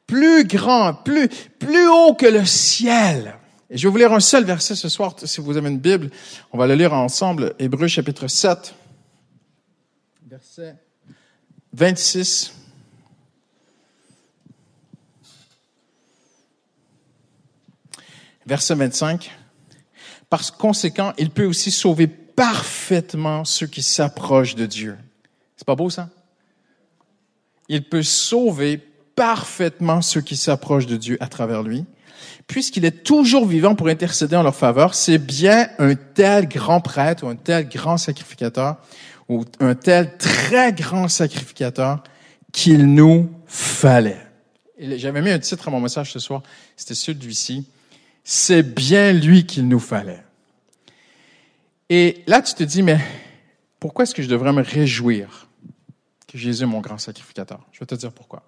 Plus 0.07 0.45
grand, 0.45 0.95
plus, 0.95 1.29
plus 1.29 1.87
haut 1.87 2.15
que 2.15 2.27
le 2.27 2.45
ciel. 2.45 3.37
Et 3.71 3.77
je 3.77 3.87
vais 3.87 3.93
vous 3.93 3.99
lire 3.99 4.13
un 4.13 4.21
seul 4.21 4.45
verset 4.45 4.75
ce 4.75 4.89
soir, 4.89 5.15
si 5.23 5.41
vous 5.41 5.57
avez 5.57 5.69
une 5.69 5.79
Bible. 5.79 6.11
On 6.53 6.59
va 6.59 6.67
le 6.67 6.75
lire 6.75 6.95
ensemble, 6.95 7.55
Hébreu 7.59 7.87
chapitre 7.87 8.27
7, 8.27 8.75
verset 10.27 10.77
26. 11.75 12.58
Verset 18.49 18.77
25. 18.77 19.31
Par 20.31 20.57
conséquent, 20.57 21.13
il 21.19 21.29
peut 21.29 21.45
aussi 21.45 21.71
sauver 21.71 22.07
parfaitement 22.07 23.45
ceux 23.45 23.67
qui 23.67 23.83
s'approchent 23.83 24.55
de 24.55 24.65
Dieu. 24.65 24.97
C'est 25.57 25.67
pas 25.67 25.75
beau 25.75 25.91
ça? 25.91 26.09
Il 27.69 27.85
peut 27.85 28.03
sauver 28.03 28.79
parfaitement 29.15 30.01
ceux 30.01 30.23
qui 30.23 30.37
s'approchent 30.37 30.87
de 30.87 30.97
Dieu 30.97 31.19
à 31.21 31.27
travers 31.27 31.63
lui 31.63 31.85
puisqu'il 32.47 32.85
est 32.87 33.05
toujours 33.05 33.47
vivant 33.47 33.75
pour 33.75 33.89
intercéder 33.89 34.35
en 34.35 34.43
leur 34.43 34.57
faveur, 34.57 34.95
c'est 34.95 35.19
bien 35.19 35.69
un 35.79 35.95
tel 35.95 36.49
grand 36.49 36.81
prêtre 36.81 37.25
ou 37.25 37.29
un 37.29 37.37
tel 37.37 37.69
grand 37.69 37.99
sacrificateur 37.99 38.79
ou 39.29 39.45
un 39.61 39.75
tel 39.75 40.17
très 40.17 40.73
grand 40.73 41.09
sacrificateur 41.09 42.03
qu'il 42.51 42.87
nous 42.87 43.31
fallait. 43.47 44.25
J'avais 44.81 45.21
mis 45.21 45.31
un 45.31 45.39
titre 45.39 45.69
à 45.69 45.71
mon 45.71 45.81
message 45.81 46.13
ce 46.13 46.19
soir, 46.19 46.43
c'était 46.77 46.95
celui-ci. 46.95 47.67
C'est 48.31 48.63
bien 48.63 49.15
lui 49.15 49.47
qu'il 49.47 49.67
nous 49.69 49.81
fallait. 49.81 50.23
Et 51.89 52.23
là, 52.27 52.43
tu 52.43 52.53
te 52.53 52.63
dis, 52.63 52.83
mais 52.83 53.01
pourquoi 53.81 54.03
est-ce 54.03 54.15
que 54.15 54.21
je 54.21 54.29
devrais 54.29 54.53
me 54.53 54.61
réjouir 54.61 55.49
que 56.27 56.37
Jésus 56.37 56.65
est 56.65 56.67
mon 56.67 56.83
grand 56.83 56.99
sacrificateur? 56.99 57.67
Je 57.73 57.81
vais 57.81 57.87
te 57.87 57.95
dire 57.95 58.13
pourquoi. 58.13 58.43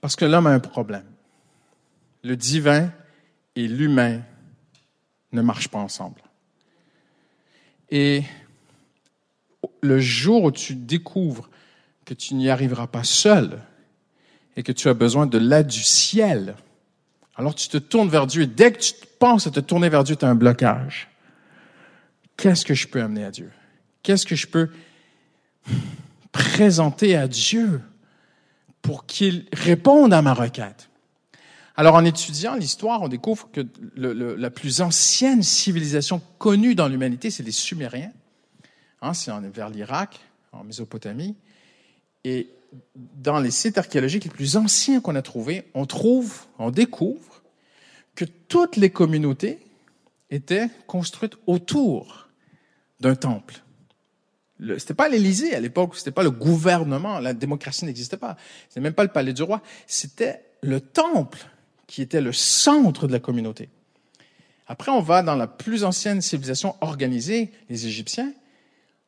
Parce 0.00 0.16
que 0.16 0.24
l'homme 0.24 0.48
a 0.48 0.50
un 0.50 0.58
problème. 0.58 1.06
Le 2.24 2.34
divin 2.36 2.92
et 3.54 3.68
l'humain 3.68 4.22
ne 5.30 5.40
marchent 5.40 5.68
pas 5.68 5.78
ensemble. 5.78 6.22
Et 7.88 8.24
le 9.80 10.00
jour 10.00 10.42
où 10.42 10.50
tu 10.50 10.74
découvres 10.74 11.48
que 12.04 12.14
tu 12.14 12.34
n'y 12.34 12.50
arriveras 12.50 12.88
pas 12.88 13.04
seul 13.04 13.62
et 14.56 14.64
que 14.64 14.72
tu 14.72 14.88
as 14.88 14.94
besoin 14.94 15.26
de 15.26 15.38
l'aide 15.38 15.68
du 15.68 15.84
ciel, 15.84 16.56
alors 17.36 17.54
tu 17.54 17.68
te 17.68 17.78
tournes 17.78 18.08
vers 18.08 18.26
Dieu 18.26 18.42
et 18.42 18.46
dès 18.46 18.72
que 18.72 18.78
tu 18.78 18.94
penses 19.18 19.46
à 19.46 19.50
te 19.50 19.60
tourner 19.60 19.88
vers 19.88 20.04
Dieu, 20.04 20.16
tu 20.16 20.24
as 20.24 20.28
un 20.28 20.34
blocage. 20.34 21.08
Qu'est-ce 22.36 22.64
que 22.64 22.74
je 22.74 22.88
peux 22.88 23.02
amener 23.02 23.24
à 23.24 23.30
Dieu? 23.30 23.50
Qu'est-ce 24.02 24.26
que 24.26 24.34
je 24.34 24.46
peux 24.46 24.70
présenter 26.32 27.16
à 27.16 27.28
Dieu 27.28 27.80
pour 28.80 29.06
qu'il 29.06 29.46
réponde 29.52 30.12
à 30.12 30.22
ma 30.22 30.34
requête? 30.34 30.88
Alors, 31.76 31.94
en 31.94 32.04
étudiant 32.04 32.54
l'histoire, 32.54 33.00
on 33.00 33.08
découvre 33.08 33.48
que 33.50 33.66
la 33.96 34.50
plus 34.50 34.82
ancienne 34.82 35.42
civilisation 35.42 36.20
connue 36.38 36.74
dans 36.74 36.88
l'humanité, 36.88 37.30
c'est 37.30 37.42
les 37.42 37.52
Sumériens. 37.52 38.12
Hein, 39.00 39.14
c'est 39.14 39.32
vers 39.54 39.70
l'Irak, 39.70 40.20
en 40.52 40.64
Mésopotamie. 40.64 41.34
Et 42.24 42.48
dans 42.94 43.38
les 43.38 43.50
sites 43.50 43.78
archéologiques 43.78 44.24
les 44.24 44.30
plus 44.30 44.56
anciens 44.56 45.00
qu'on 45.00 45.14
a 45.14 45.22
trouvés, 45.22 45.64
on 45.74 45.86
trouve, 45.86 46.46
on 46.58 46.70
découvre 46.70 47.42
que 48.14 48.24
toutes 48.24 48.76
les 48.76 48.90
communautés 48.90 49.58
étaient 50.30 50.68
construites 50.86 51.36
autour 51.46 52.28
d'un 53.00 53.14
temple. 53.14 53.62
Ce 54.60 54.72
n'était 54.72 54.94
pas 54.94 55.08
l'Élysée 55.08 55.54
à 55.54 55.60
l'époque, 55.60 55.96
c'était 55.96 56.12
pas 56.12 56.22
le 56.22 56.30
gouvernement, 56.30 57.18
la 57.18 57.34
démocratie 57.34 57.84
n'existait 57.84 58.16
pas. 58.16 58.36
C'était 58.68 58.80
même 58.80 58.92
pas 58.94 59.02
le 59.02 59.10
palais 59.10 59.32
du 59.32 59.42
roi, 59.42 59.60
c'était 59.86 60.42
le 60.62 60.80
temple 60.80 61.46
qui 61.86 62.00
était 62.00 62.20
le 62.20 62.32
centre 62.32 63.06
de 63.06 63.12
la 63.12 63.18
communauté. 63.18 63.68
Après, 64.68 64.92
on 64.92 65.00
va 65.00 65.22
dans 65.22 65.34
la 65.34 65.48
plus 65.48 65.84
ancienne 65.84 66.22
civilisation 66.22 66.76
organisée, 66.80 67.50
les 67.68 67.86
Égyptiens. 67.86 68.32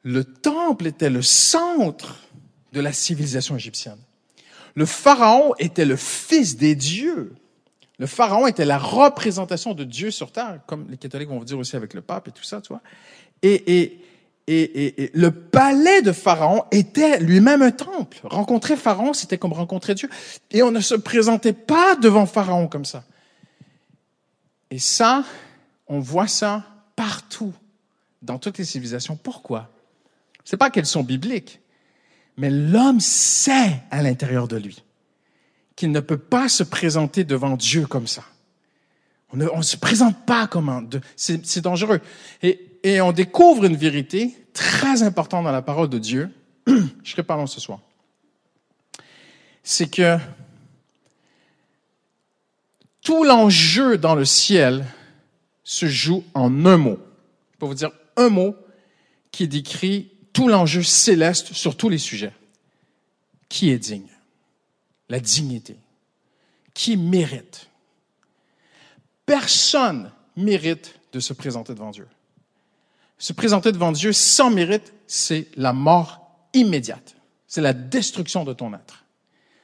Le 0.03 0.25
temple 0.25 0.87
était 0.89 1.09
le 1.09 1.23
centre 1.23 2.19
de 2.75 2.81
la 2.81 2.93
civilisation 2.93 3.57
égyptienne. 3.57 3.99
Le 4.75 4.85
pharaon 4.85 5.55
était 5.59 5.85
le 5.85 5.97
fils 5.97 6.57
des 6.57 6.75
dieux. 6.75 7.33
Le 7.99 8.07
pharaon 8.07 8.49
était 8.49 8.65
la 8.65 8.79
représentation 8.79 9.73
de 9.73 9.85
Dieu 9.85 10.11
sur 10.11 10.33
terre, 10.33 10.59
comme 10.67 10.87
les 10.91 10.97
catholiques 10.97 11.29
vont 11.29 11.39
vous 11.39 11.45
dire 11.45 11.59
aussi 11.59 11.77
avec 11.77 11.95
le 11.95 12.01
pape 12.01 12.29
et 12.29 12.33
tout 12.33 12.43
ça, 12.43 12.61
tu 12.61 12.69
vois. 12.69 12.83
Et, 13.43 13.79
et, 13.79 14.01
et, 14.49 15.05
et, 15.05 15.11
le 15.15 15.31
palais 15.31 16.03
de 16.03 16.13
Pharaon 16.13 16.65
était 16.73 17.21
lui-même 17.21 17.63
un 17.63 17.71
temple. 17.71 18.19
Rencontrer 18.25 18.77
Pharaon, 18.77 19.13
c'était 19.13 19.39
comme 19.39 19.53
rencontrer 19.53 19.95
Dieu. 19.95 20.11
Et 20.51 20.63
on 20.63 20.73
ne 20.73 20.81
se 20.81 20.97
présentait 20.97 21.53
pas 21.53 21.95
devant 21.95 22.27
Pharaon 22.27 22.67
comme 22.67 22.85
ça. 22.85 23.05
Et 24.71 24.81
ça, 24.81 25.25
on 25.87 26.01
voit 26.01 26.27
ça 26.27 26.65
partout, 26.97 27.55
dans 28.23 28.39
toutes 28.39 28.59
les 28.59 28.65
civilisations. 28.65 29.17
Pourquoi? 29.17 29.71
C'est 30.45 30.57
pas 30.57 30.71
qu'elles 30.71 30.87
sont 30.87 31.05
bibliques. 31.05 31.61
Mais 32.37 32.51
l'homme 32.51 33.01
sait 33.01 33.81
à 33.91 34.03
l'intérieur 34.03 34.49
de 34.49 34.57
lui 34.57 34.83
qu'il 35.77 35.91
ne 35.91 36.01
peut 36.01 36.19
pas 36.19 36.49
se 36.49 36.63
présenter 36.63 37.25
devant 37.25 37.57
Dieu 37.57 37.87
comme 37.87 38.07
ça. 38.07 38.25
On 39.33 39.59
ne, 39.59 39.63
se 39.63 39.77
présente 39.77 40.25
pas 40.27 40.47
comme 40.47 40.69
un... 40.69 40.89
C'est 41.17 41.61
dangereux. 41.61 42.01
Et, 42.43 43.01
on 43.01 43.13
découvre 43.13 43.65
une 43.65 43.77
vérité 43.77 44.37
très 44.53 45.03
importante 45.03 45.45
dans 45.45 45.53
la 45.53 45.63
parole 45.63 45.89
de 45.89 45.99
Dieu. 45.99 46.31
Je 46.67 47.11
serai 47.11 47.25
parlant 47.25 47.47
ce 47.47 47.61
soir. 47.61 47.81
C'est 49.65 49.91
que 49.91 50.19
tout 53.03 53.25
l'enjeu 53.25 53.99
dans 53.99 54.15
le 54.15 54.25
ciel 54.25 54.85
se 55.65 55.87
joue 55.87 56.23
en 56.35 56.67
un 56.67 56.77
mot. 56.77 56.99
Je 57.61 57.67
vous 57.67 57.75
dire 57.75 57.91
un 58.17 58.29
mot 58.29 58.55
qui 59.33 59.49
décrit 59.49 60.13
tout 60.35 60.49
l'enjeu 60.49 60.83
céleste 60.83 61.55
sur 61.55 61.79
tous 61.79 61.89
les 61.89 61.97
sujets. 61.97 62.35
Qui 63.49 63.71
est 63.71 63.79
digne? 63.79 64.11
La 65.09 65.21
dignité. 65.21 65.77
Qui 66.75 66.99
mérite? 66.99 67.69
Personne 69.25 70.11
mérite 70.37 70.99
de 71.13 71.21
se 71.21 71.33
présenter 71.33 71.73
devant 71.73 71.93
Dieu. 71.93 72.09
Se 73.17 73.33
présenter 73.33 73.71
devant 73.71 73.93
Dieu 73.93 74.13
sans 74.13 74.51
mérite, 74.51 74.93
c'est 75.07 75.49
la 75.57 75.73
mort 75.73 76.37
immédiate. 76.53 77.15
C'est 77.47 77.63
la 77.63 77.73
destruction 77.73 78.45
de 78.45 78.53
ton 78.53 78.75
être. 78.75 79.05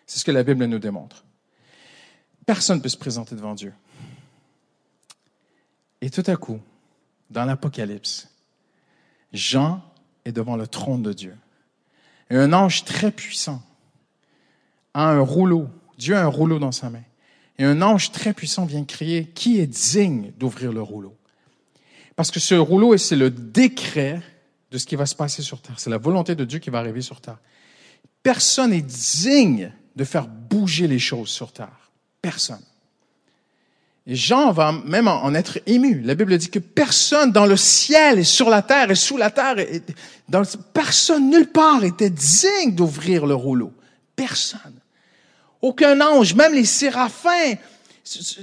C'est 0.07 0.21
ce 0.21 0.25
que 0.25 0.31
la 0.31 0.45
Bible 0.45 0.65
nous 0.67 0.79
démontre. 0.79 1.25
Personne 2.47 2.79
ne 2.79 2.83
peut 2.83 2.89
se 2.89 2.97
présenter 2.97 3.35
devant 3.35 3.55
Dieu. 3.55 3.75
Et 6.01 6.11
tout 6.11 6.25
à 6.27 6.37
coup, 6.37 6.61
dans 7.29 7.45
l'Apocalypse, 7.45 8.29
Jean 9.33 9.83
est 10.25 10.33
devant 10.33 10.57
le 10.57 10.67
trône 10.67 11.03
de 11.03 11.13
Dieu. 11.13 11.37
Et 12.31 12.37
un 12.37 12.53
ange 12.53 12.85
très 12.85 13.11
puissant 13.11 13.63
a 14.95 15.11
un 15.11 15.21
rouleau. 15.21 15.69
Dieu 15.99 16.17
a 16.17 16.23
un 16.23 16.29
rouleau 16.29 16.59
dans 16.59 16.73
sa 16.73 16.91
main. 16.91 17.03
Et 17.59 17.65
un 17.65 17.83
ange 17.83 18.13
très 18.13 18.33
puissant 18.33 18.65
vient 18.65 18.85
crier, 18.85 19.27
qui 19.27 19.61
est 19.61 19.67
digne 19.67 20.33
d'ouvrir 20.39 20.73
le 20.73 20.81
rouleau? 20.81 21.15
Parce 22.17 22.31
que 22.31 22.41
ce 22.41 22.55
rouleau, 22.55 22.97
c'est 22.97 23.17
le 23.17 23.31
décret 23.31 24.23
de 24.71 24.79
ce 24.79 24.87
qui 24.87 24.97
va 24.97 25.07
se 25.07 25.15
passer 25.15 25.43
sur 25.43 25.61
terre. 25.61 25.79
C'est 25.79 25.91
la 25.91 25.99
volonté 25.99 26.35
de 26.35 26.45
Dieu 26.45 26.59
qui 26.59 26.71
va 26.71 26.79
arriver 26.79 27.03
sur 27.03 27.21
terre. 27.21 27.39
Personne 28.23 28.71
n'est 28.71 28.83
digne 28.83 29.73
de 29.97 30.05
faire 30.05 30.27
bouger 30.27 30.87
les 30.87 30.99
choses 30.99 31.29
sur 31.29 31.53
terre. 31.53 31.91
Personne. 32.23 32.63
Et 34.07 34.17
Jean 34.17 34.51
va 34.53 34.73
même 34.73 35.09
en 35.09 35.35
être 35.35 35.59
ému. 35.67 36.01
La 36.01 36.15
Bible 36.15 36.37
dit 36.39 36.49
que 36.49 36.59
personne 36.59 37.33
dans 37.33 37.47
le 37.47 37.57
ciel 37.57 38.19
et 38.19 38.25
sur 38.25 38.49
la 38.49 38.63
terre 38.63 38.91
et 38.91 38.95
sous 38.95 39.17
la 39.17 39.31
terre, 39.31 39.57
personne 40.73 41.31
nulle 41.31 41.49
part 41.49 41.85
était 41.85 42.11
digne 42.11 42.75
d'ouvrir 42.75 43.27
le 43.27 43.35
rouleau. 43.35 43.73
Personne. 44.17 44.81
Aucun 45.61 46.01
ange, 46.01 46.35
même 46.35 46.55
les 46.55 46.65
séraphins, 46.65 47.55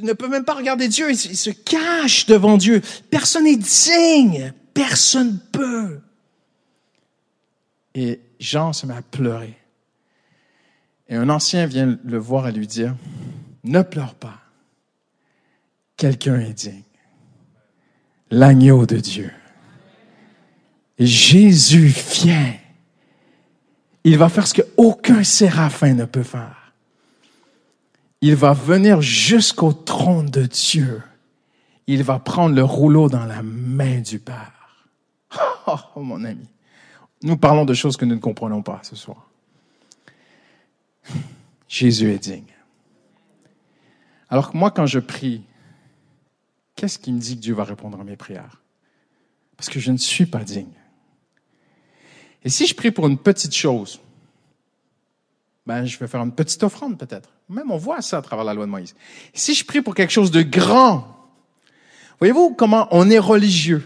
ne 0.01 0.13
peuvent 0.13 0.29
même 0.29 0.45
pas 0.45 0.53
regarder 0.53 0.87
Dieu. 0.87 1.09
Ils, 1.09 1.17
se 1.17 1.49
cachent 1.49 2.27
devant 2.27 2.57
Dieu. 2.57 2.81
Personne 3.09 3.45
n'est 3.45 3.57
digne. 3.57 4.53
Personne 4.73 5.39
peut. 5.51 5.99
Et 7.95 8.21
Jean 8.39 8.73
se 8.73 8.85
met 8.85 8.95
à 8.95 9.01
pleurer. 9.01 9.57
Et 11.09 11.15
un 11.15 11.29
ancien 11.29 11.65
vient 11.65 11.97
le 12.03 12.17
voir 12.17 12.47
et 12.47 12.51
lui 12.51 12.67
dire, 12.67 12.95
ne 13.63 13.81
pleure 13.81 14.13
pas 14.13 14.46
quelqu'un 15.97 16.39
est 16.39 16.53
digne. 16.53 16.83
L'agneau 18.29 18.85
de 18.85 18.97
Dieu. 18.97 19.31
Jésus 20.99 21.87
vient. 21.87 22.53
Il 24.03 24.17
va 24.17 24.29
faire 24.29 24.47
ce 24.47 24.61
qu'aucun 24.61 25.23
séraphin 25.23 25.93
ne 25.93 26.05
peut 26.05 26.23
faire. 26.23 26.73
Il 28.21 28.35
va 28.35 28.53
venir 28.53 29.01
jusqu'au 29.01 29.73
trône 29.73 30.29
de 30.29 30.45
Dieu. 30.45 31.01
Il 31.87 32.03
va 32.03 32.19
prendre 32.19 32.55
le 32.55 32.63
rouleau 32.63 33.09
dans 33.09 33.25
la 33.25 33.43
main 33.43 33.99
du 33.99 34.19
Père. 34.19 34.53
Oh, 35.69 35.75
oh, 35.95 36.01
mon 36.01 36.23
ami. 36.23 36.47
Nous 37.23 37.35
parlons 37.35 37.65
de 37.65 37.73
choses 37.73 37.97
que 37.97 38.05
nous 38.05 38.15
ne 38.15 38.21
comprenons 38.21 38.61
pas 38.61 38.79
ce 38.83 38.95
soir. 38.95 39.29
Jésus 41.67 42.09
est 42.13 42.19
digne. 42.19 42.53
Alors 44.29 44.51
que 44.51 44.57
moi, 44.57 44.71
quand 44.71 44.85
je 44.85 44.99
prie, 44.99 45.43
qu'est-ce 46.77 46.97
qui 46.97 47.11
me 47.11 47.19
dit 47.19 47.35
que 47.35 47.41
Dieu 47.41 47.53
va 47.53 47.65
répondre 47.65 47.99
à 47.99 48.05
mes 48.05 48.15
prières? 48.15 48.61
Parce 49.57 49.67
que 49.67 49.81
je 49.81 49.91
ne 49.91 49.97
suis 49.97 50.27
pas 50.27 50.45
digne. 50.45 50.71
Et 52.45 52.49
si 52.49 52.65
je 52.65 52.73
prie 52.73 52.91
pour 52.91 53.07
une 53.07 53.17
petite 53.17 53.53
chose, 53.53 53.99
ben, 55.65 55.83
je 55.83 55.97
vais 55.97 56.07
faire 56.07 56.21
une 56.21 56.31
petite 56.31 56.63
offrande 56.63 56.97
peut-être. 56.97 57.29
Même 57.49 57.71
on 57.71 57.77
voit 57.77 58.01
ça 58.01 58.19
à 58.19 58.21
travers 58.21 58.45
la 58.45 58.53
loi 58.53 58.65
de 58.65 58.71
Moïse. 58.71 58.95
Si 59.33 59.53
je 59.53 59.65
prie 59.65 59.81
pour 59.81 59.95
quelque 59.95 60.13
chose 60.13 60.31
de 60.31 60.43
grand, 60.43 61.07
voyez-vous 62.19 62.53
comment 62.53 62.87
on 62.91 63.09
est 63.09 63.19
religieux? 63.19 63.85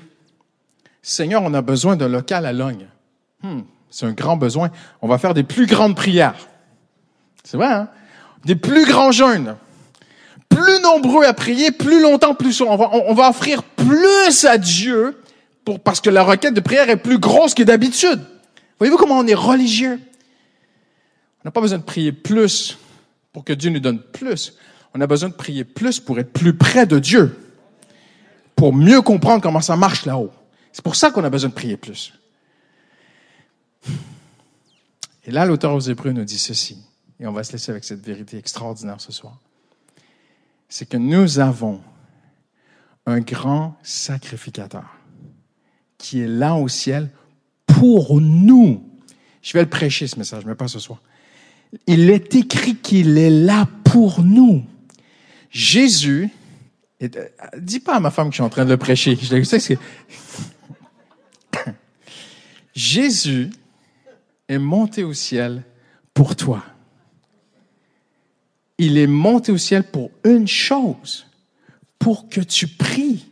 Seigneur, 1.01 1.41
on 1.41 1.53
a 1.55 1.61
besoin 1.61 1.95
d'un 1.95 2.09
local 2.09 2.45
à 2.45 2.53
Logne. 2.53 2.87
Hmm, 3.41 3.61
c'est 3.89 4.05
un 4.05 4.11
grand 4.11 4.37
besoin. 4.37 4.69
On 5.01 5.07
va 5.07 5.17
faire 5.17 5.33
des 5.33 5.43
plus 5.43 5.65
grandes 5.65 5.95
prières. 5.95 6.47
C'est 7.43 7.57
vrai, 7.57 7.71
hein? 7.71 7.89
Des 8.45 8.55
plus 8.55 8.85
grands 8.85 9.11
jeûnes 9.11 9.55
plus 10.51 10.81
nombreux 10.81 11.25
à 11.25 11.33
prier, 11.33 11.71
plus 11.71 12.01
longtemps, 12.01 12.35
plus 12.35 12.53
souvent. 12.53 12.77
On 13.07 13.13
va, 13.13 13.29
offrir 13.29 13.63
plus 13.63 14.45
à 14.45 14.57
Dieu 14.57 15.17
pour, 15.65 15.79
parce 15.79 16.01
que 16.01 16.09
la 16.09 16.23
requête 16.23 16.53
de 16.53 16.59
prière 16.59 16.89
est 16.89 16.97
plus 16.97 17.17
grosse 17.17 17.53
que 17.53 17.63
d'habitude. 17.63 18.19
Voyez-vous 18.77 18.97
comment 18.97 19.17
on 19.17 19.27
est 19.27 19.33
religieux? 19.33 19.99
On 21.39 21.47
n'a 21.47 21.51
pas 21.51 21.61
besoin 21.61 21.79
de 21.79 21.83
prier 21.83 22.11
plus 22.11 22.77
pour 23.33 23.43
que 23.43 23.53
Dieu 23.53 23.71
nous 23.71 23.79
donne 23.79 24.01
plus. 24.01 24.53
On 24.93 25.01
a 25.01 25.07
besoin 25.07 25.29
de 25.29 25.33
prier 25.33 25.63
plus 25.63 25.99
pour 25.99 26.19
être 26.19 26.31
plus 26.31 26.53
près 26.53 26.85
de 26.85 26.99
Dieu, 26.99 27.35
pour 28.55 28.73
mieux 28.73 29.01
comprendre 29.01 29.41
comment 29.41 29.61
ça 29.61 29.75
marche 29.75 30.05
là-haut. 30.05 30.31
C'est 30.73 30.83
pour 30.83 30.95
ça 30.95 31.11
qu'on 31.11 31.23
a 31.23 31.29
besoin 31.29 31.49
de 31.49 31.55
prier 31.55 31.77
plus. 31.77 32.13
Et 35.25 35.31
là, 35.31 35.45
l'auteur 35.45 35.73
aux 35.73 35.79
Hébreux 35.79 36.11
nous 36.11 36.23
dit 36.23 36.39
ceci, 36.39 36.77
et 37.19 37.27
on 37.27 37.31
va 37.31 37.43
se 37.43 37.51
laisser 37.53 37.71
avec 37.71 37.83
cette 37.83 38.03
vérité 38.05 38.37
extraordinaire 38.37 38.99
ce 38.99 39.11
soir. 39.11 39.37
C'est 40.71 40.87
que 40.87 40.95
nous 40.95 41.39
avons 41.39 41.81
un 43.05 43.19
grand 43.19 43.77
sacrificateur 43.83 44.85
qui 45.97 46.21
est 46.21 46.29
là 46.29 46.55
au 46.55 46.69
ciel 46.69 47.09
pour 47.65 48.21
nous. 48.21 48.81
Je 49.41 49.51
vais 49.51 49.63
le 49.63 49.69
prêcher 49.69 50.07
ce 50.07 50.17
message, 50.17 50.45
mais 50.45 50.55
pas 50.55 50.69
ce 50.69 50.79
soir. 50.79 51.01
Il 51.87 52.09
est 52.09 52.33
écrit 52.35 52.77
qu'il 52.77 53.17
est 53.17 53.29
là 53.29 53.67
pour 53.83 54.23
nous. 54.23 54.65
Jésus, 55.49 56.29
euh, 57.03 57.09
dis 57.57 57.81
pas 57.81 57.97
à 57.97 57.99
ma 57.99 58.09
femme 58.09 58.29
que 58.29 58.31
je 58.31 58.37
suis 58.37 58.43
en 58.43 58.49
train 58.49 58.63
de 58.63 58.69
le 58.69 58.77
prêcher. 58.77 59.17
Jésus 62.73 63.49
est 64.47 64.57
monté 64.57 65.03
au 65.03 65.13
ciel 65.13 65.63
pour 66.13 66.37
toi. 66.37 66.63
Il 68.83 68.97
est 68.97 69.05
monté 69.05 69.51
au 69.51 69.59
ciel 69.59 69.83
pour 69.83 70.09
une 70.23 70.47
chose, 70.47 71.27
pour 71.99 72.29
que 72.29 72.41
tu 72.41 72.65
pries. 72.65 73.27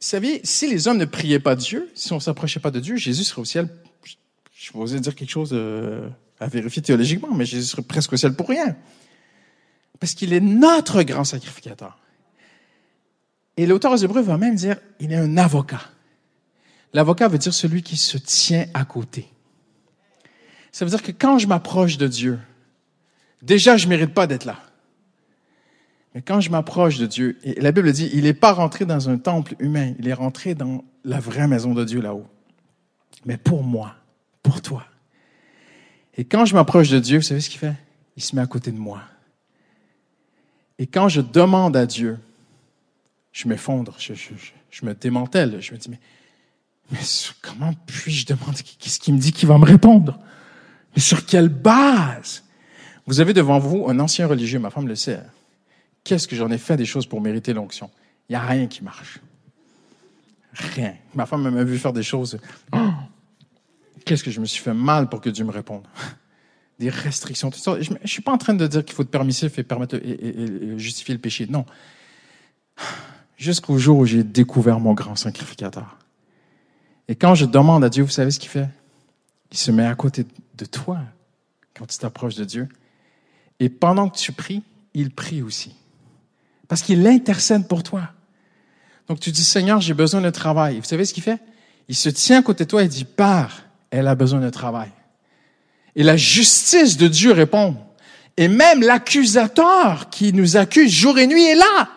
Vous 0.00 0.06
savez, 0.06 0.40
si 0.44 0.66
les 0.66 0.88
hommes 0.88 0.96
ne 0.96 1.04
priaient 1.04 1.38
pas 1.38 1.54
Dieu, 1.54 1.90
si 1.94 2.10
on 2.14 2.14
ne 2.14 2.20
s'approchait 2.20 2.58
pas 2.58 2.70
de 2.70 2.80
Dieu, 2.80 2.96
Jésus 2.96 3.24
serait 3.24 3.42
au 3.42 3.44
ciel. 3.44 3.68
Je 4.54 4.72
vais 4.72 4.78
oser 4.78 4.98
dire 4.98 5.14
quelque 5.14 5.28
chose 5.28 5.50
euh, 5.52 6.08
à 6.40 6.46
vérifier 6.46 6.80
théologiquement, 6.80 7.34
mais 7.34 7.44
Jésus 7.44 7.66
serait 7.66 7.82
presque 7.82 8.14
au 8.14 8.16
ciel 8.16 8.32
pour 8.32 8.48
rien. 8.48 8.78
Parce 10.00 10.14
qu'il 10.14 10.32
est 10.32 10.40
notre 10.40 11.02
grand 11.02 11.24
sacrificateur. 11.24 11.98
Et 13.58 13.66
l'auteur 13.66 13.92
aux 13.92 13.96
Hébreux 13.96 14.22
va 14.22 14.38
même 14.38 14.54
dire, 14.54 14.78
il 15.00 15.12
est 15.12 15.16
un 15.16 15.36
avocat. 15.36 15.82
L'avocat 16.94 17.28
veut 17.28 17.36
dire 17.36 17.52
celui 17.52 17.82
qui 17.82 17.98
se 17.98 18.16
tient 18.16 18.68
à 18.72 18.86
côté. 18.86 19.28
Ça 20.72 20.86
veut 20.86 20.90
dire 20.90 21.02
que 21.02 21.12
quand 21.12 21.38
je 21.38 21.46
m'approche 21.46 21.98
de 21.98 22.08
Dieu, 22.08 22.38
déjà 23.42 23.76
je 23.76 23.88
mérite 23.88 24.14
pas 24.14 24.26
d'être 24.26 24.44
là. 24.44 24.58
Mais 26.14 26.22
quand 26.22 26.40
je 26.40 26.50
m'approche 26.50 26.98
de 26.98 27.06
Dieu, 27.06 27.38
et 27.44 27.60
la 27.60 27.70
Bible 27.70 27.92
dit, 27.92 28.10
il 28.12 28.24
n'est 28.24 28.34
pas 28.34 28.52
rentré 28.52 28.84
dans 28.86 29.08
un 29.08 29.18
temple 29.18 29.54
humain, 29.58 29.94
il 29.98 30.08
est 30.08 30.14
rentré 30.14 30.54
dans 30.54 30.84
la 31.04 31.20
vraie 31.20 31.46
maison 31.46 31.74
de 31.74 31.84
Dieu 31.84 32.00
là-haut. 32.00 32.26
Mais 33.24 33.36
pour 33.36 33.62
moi, 33.62 33.94
pour 34.42 34.62
toi. 34.62 34.84
Et 36.16 36.24
quand 36.24 36.44
je 36.44 36.54
m'approche 36.54 36.88
de 36.88 36.98
Dieu, 36.98 37.18
vous 37.18 37.22
savez 37.22 37.40
ce 37.40 37.50
qu'il 37.50 37.60
fait? 37.60 37.74
Il 38.16 38.22
se 38.22 38.34
met 38.34 38.42
à 38.42 38.46
côté 38.46 38.72
de 38.72 38.78
moi. 38.78 39.02
Et 40.78 40.86
quand 40.86 41.08
je 41.08 41.20
demande 41.20 41.76
à 41.76 41.86
Dieu, 41.86 42.18
je 43.32 43.46
m'effondre, 43.46 43.96
je, 43.98 44.84
me 44.84 44.94
démantèle, 44.94 45.60
je 45.60 45.72
me 45.72 45.78
dis, 45.78 45.90
mais, 45.90 46.00
mais 46.90 46.98
comment 47.42 47.72
puis-je 47.86 48.26
demander? 48.26 48.62
Qu'est-ce 48.78 48.98
qu'il 48.98 49.14
me 49.14 49.20
dit 49.20 49.32
qu'il 49.32 49.48
va 49.48 49.58
me 49.58 49.64
répondre? 49.64 50.18
Mais 50.96 51.02
sur 51.02 51.26
quelle 51.26 51.48
base? 51.48 52.44
Vous 53.08 53.20
avez 53.20 53.32
devant 53.32 53.58
vous 53.58 53.86
un 53.88 53.98
ancien 54.00 54.26
religieux, 54.26 54.58
ma 54.58 54.68
femme 54.68 54.86
le 54.86 54.94
sait. 54.94 55.18
Qu'est-ce 56.04 56.28
que 56.28 56.36
j'en 56.36 56.50
ai 56.50 56.58
fait 56.58 56.76
des 56.76 56.84
choses 56.84 57.06
pour 57.06 57.22
mériter 57.22 57.54
l'onction? 57.54 57.90
Il 58.28 58.32
n'y 58.32 58.36
a 58.36 58.42
rien 58.42 58.66
qui 58.66 58.84
marche. 58.84 59.20
Rien. 60.52 60.94
Ma 61.14 61.24
femme 61.24 61.48
m'a 61.48 61.64
vu 61.64 61.78
faire 61.78 61.94
des 61.94 62.02
choses. 62.02 62.38
Oh! 62.70 62.90
Qu'est-ce 64.04 64.22
que 64.22 64.30
je 64.30 64.40
me 64.40 64.44
suis 64.44 64.62
fait 64.62 64.74
mal 64.74 65.08
pour 65.08 65.22
que 65.22 65.30
Dieu 65.30 65.42
me 65.46 65.50
réponde? 65.50 65.86
Des 66.78 66.90
restrictions, 66.90 67.50
tout 67.50 67.58
ça. 67.58 67.80
Je 67.80 67.92
ne 67.92 67.96
suis 68.06 68.20
pas 68.20 68.30
en 68.30 68.36
train 68.36 68.52
de 68.52 68.66
dire 68.66 68.84
qu'il 68.84 68.94
faut 68.94 69.04
être 69.04 69.10
permissif 69.10 69.58
et, 69.58 69.62
permettre, 69.62 69.94
et, 69.96 70.78
justifier 70.78 71.14
le 71.14 71.20
péché. 71.20 71.46
Non. 71.48 71.64
Jusqu'au 73.38 73.78
jour 73.78 73.96
où 74.00 74.04
j'ai 74.04 74.22
découvert 74.22 74.80
mon 74.80 74.92
grand 74.92 75.16
sacrificateur. 75.16 75.96
Et 77.08 77.16
quand 77.16 77.34
je 77.34 77.46
demande 77.46 77.82
à 77.84 77.88
Dieu, 77.88 78.04
vous 78.04 78.10
savez 78.10 78.30
ce 78.30 78.38
qu'il 78.38 78.50
fait? 78.50 78.68
Il 79.50 79.56
se 79.56 79.70
met 79.70 79.86
à 79.86 79.94
côté 79.94 80.26
de 80.58 80.64
toi 80.66 81.00
quand 81.74 81.86
tu 81.86 81.96
t'approches 81.96 82.34
de 82.34 82.44
Dieu. 82.44 82.68
Et 83.60 83.68
pendant 83.68 84.08
que 84.08 84.16
tu 84.16 84.32
pries, 84.32 84.62
il 84.94 85.10
prie 85.10 85.42
aussi. 85.42 85.74
Parce 86.68 86.82
qu'il 86.82 87.06
intercède 87.06 87.66
pour 87.66 87.82
toi. 87.82 88.10
Donc 89.08 89.20
tu 89.20 89.32
dis, 89.32 89.44
Seigneur, 89.44 89.80
j'ai 89.80 89.94
besoin 89.94 90.20
de 90.20 90.30
travail. 90.30 90.78
Vous 90.78 90.84
savez 90.84 91.04
ce 91.04 91.14
qu'il 91.14 91.22
fait? 91.22 91.40
Il 91.88 91.96
se 91.96 92.08
tient 92.10 92.40
à 92.40 92.42
côté 92.42 92.64
de 92.64 92.68
toi 92.68 92.84
et 92.84 92.88
dit, 92.88 93.04
pars, 93.04 93.62
elle 93.90 94.06
a 94.06 94.14
besoin 94.14 94.40
de 94.40 94.50
travail. 94.50 94.90
Et 95.96 96.02
la 96.02 96.16
justice 96.16 96.96
de 96.96 97.08
Dieu 97.08 97.32
répond. 97.32 97.76
Et 98.36 98.48
même 98.48 98.82
l'accusateur 98.82 100.10
qui 100.10 100.32
nous 100.32 100.56
accuse 100.56 100.92
jour 100.92 101.18
et 101.18 101.26
nuit 101.26 101.44
est 101.44 101.56
là. 101.56 101.88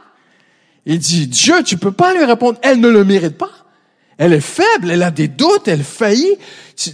Il 0.85 0.97
dit, 0.97 1.27
Dieu, 1.27 1.61
tu 1.63 1.77
peux 1.77 1.91
pas 1.91 2.13
lui 2.13 2.23
répondre, 2.23 2.57
elle 2.63 2.79
ne 2.79 2.87
le 2.87 3.03
mérite 3.03 3.37
pas. 3.37 3.51
Elle 4.17 4.33
est 4.33 4.39
faible, 4.39 4.89
elle 4.89 5.03
a 5.03 5.11
des 5.11 5.27
doutes, 5.27 5.67
elle 5.67 5.83
faillit. 5.83 6.35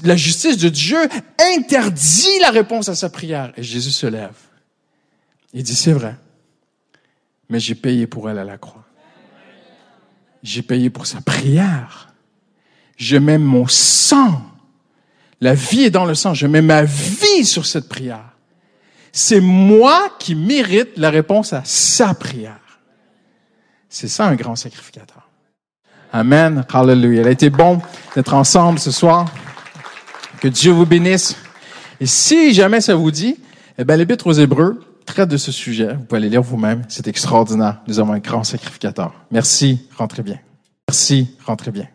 La 0.03 0.15
justice 0.15 0.57
de 0.57 0.69
Dieu 0.69 0.97
interdit 1.55 2.39
la 2.41 2.49
réponse 2.49 2.89
à 2.89 2.95
sa 2.95 3.09
prière. 3.09 3.53
Et 3.55 3.63
Jésus 3.63 3.91
se 3.91 4.07
lève. 4.07 4.35
Il 5.57 5.63
dit, 5.63 5.75
c'est 5.75 5.91
vrai 5.91 6.15
mais 7.49 7.59
j'ai 7.59 7.75
payé 7.75 8.07
pour 8.07 8.29
elle 8.29 8.39
à 8.39 8.43
la 8.43 8.57
croix. 8.57 8.83
J'ai 10.43 10.61
payé 10.61 10.89
pour 10.89 11.05
sa 11.05 11.21
prière. 11.21 12.13
Je 12.97 13.17
mets 13.17 13.37
mon 13.37 13.67
sang. 13.67 14.41
La 15.39 15.53
vie 15.53 15.83
est 15.83 15.89
dans 15.89 16.05
le 16.05 16.15
sang. 16.15 16.33
Je 16.33 16.47
mets 16.47 16.61
ma 16.61 16.83
vie 16.83 17.45
sur 17.45 17.65
cette 17.65 17.87
prière. 17.87 18.31
C'est 19.11 19.39
moi 19.39 20.09
qui 20.19 20.35
mérite 20.35 20.97
la 20.97 21.09
réponse 21.09 21.53
à 21.53 21.61
sa 21.63 22.13
prière. 22.13 22.59
C'est 23.89 24.07
ça 24.07 24.25
un 24.25 24.35
grand 24.35 24.55
sacrificateur. 24.55 25.29
Amen. 26.11 26.65
Hallelujah. 26.71 27.21
Il 27.21 27.27
a 27.27 27.31
été 27.31 27.49
bon 27.49 27.81
d'être 28.15 28.33
ensemble 28.33 28.79
ce 28.79 28.91
soir. 28.91 29.31
Que 30.39 30.47
Dieu 30.47 30.71
vous 30.71 30.85
bénisse. 30.85 31.35
Et 31.99 32.05
si 32.05 32.53
jamais 32.53 32.81
ça 32.81 32.95
vous 32.95 33.09
dit, 33.09 33.37
eh 33.77 33.83
bien, 33.83 33.95
l'Épître 33.95 34.27
aux 34.27 34.33
Hébreux, 34.33 34.86
traite 35.07 35.29
de 35.29 35.37
ce 35.37 35.51
sujet. 35.51 35.93
Vous 35.93 36.03
pouvez 36.03 36.17
aller 36.17 36.29
lire 36.29 36.43
vous-même. 36.43 36.83
C'est 36.87 37.07
extraordinaire. 37.07 37.81
Nous 37.87 37.99
avons 37.99 38.13
un 38.13 38.19
grand 38.19 38.43
sacrificateur. 38.43 39.13
Merci. 39.31 39.87
Rentrez 39.97 40.21
bien. 40.21 40.39
Merci. 40.87 41.35
Rentrez 41.45 41.71
bien. 41.71 41.87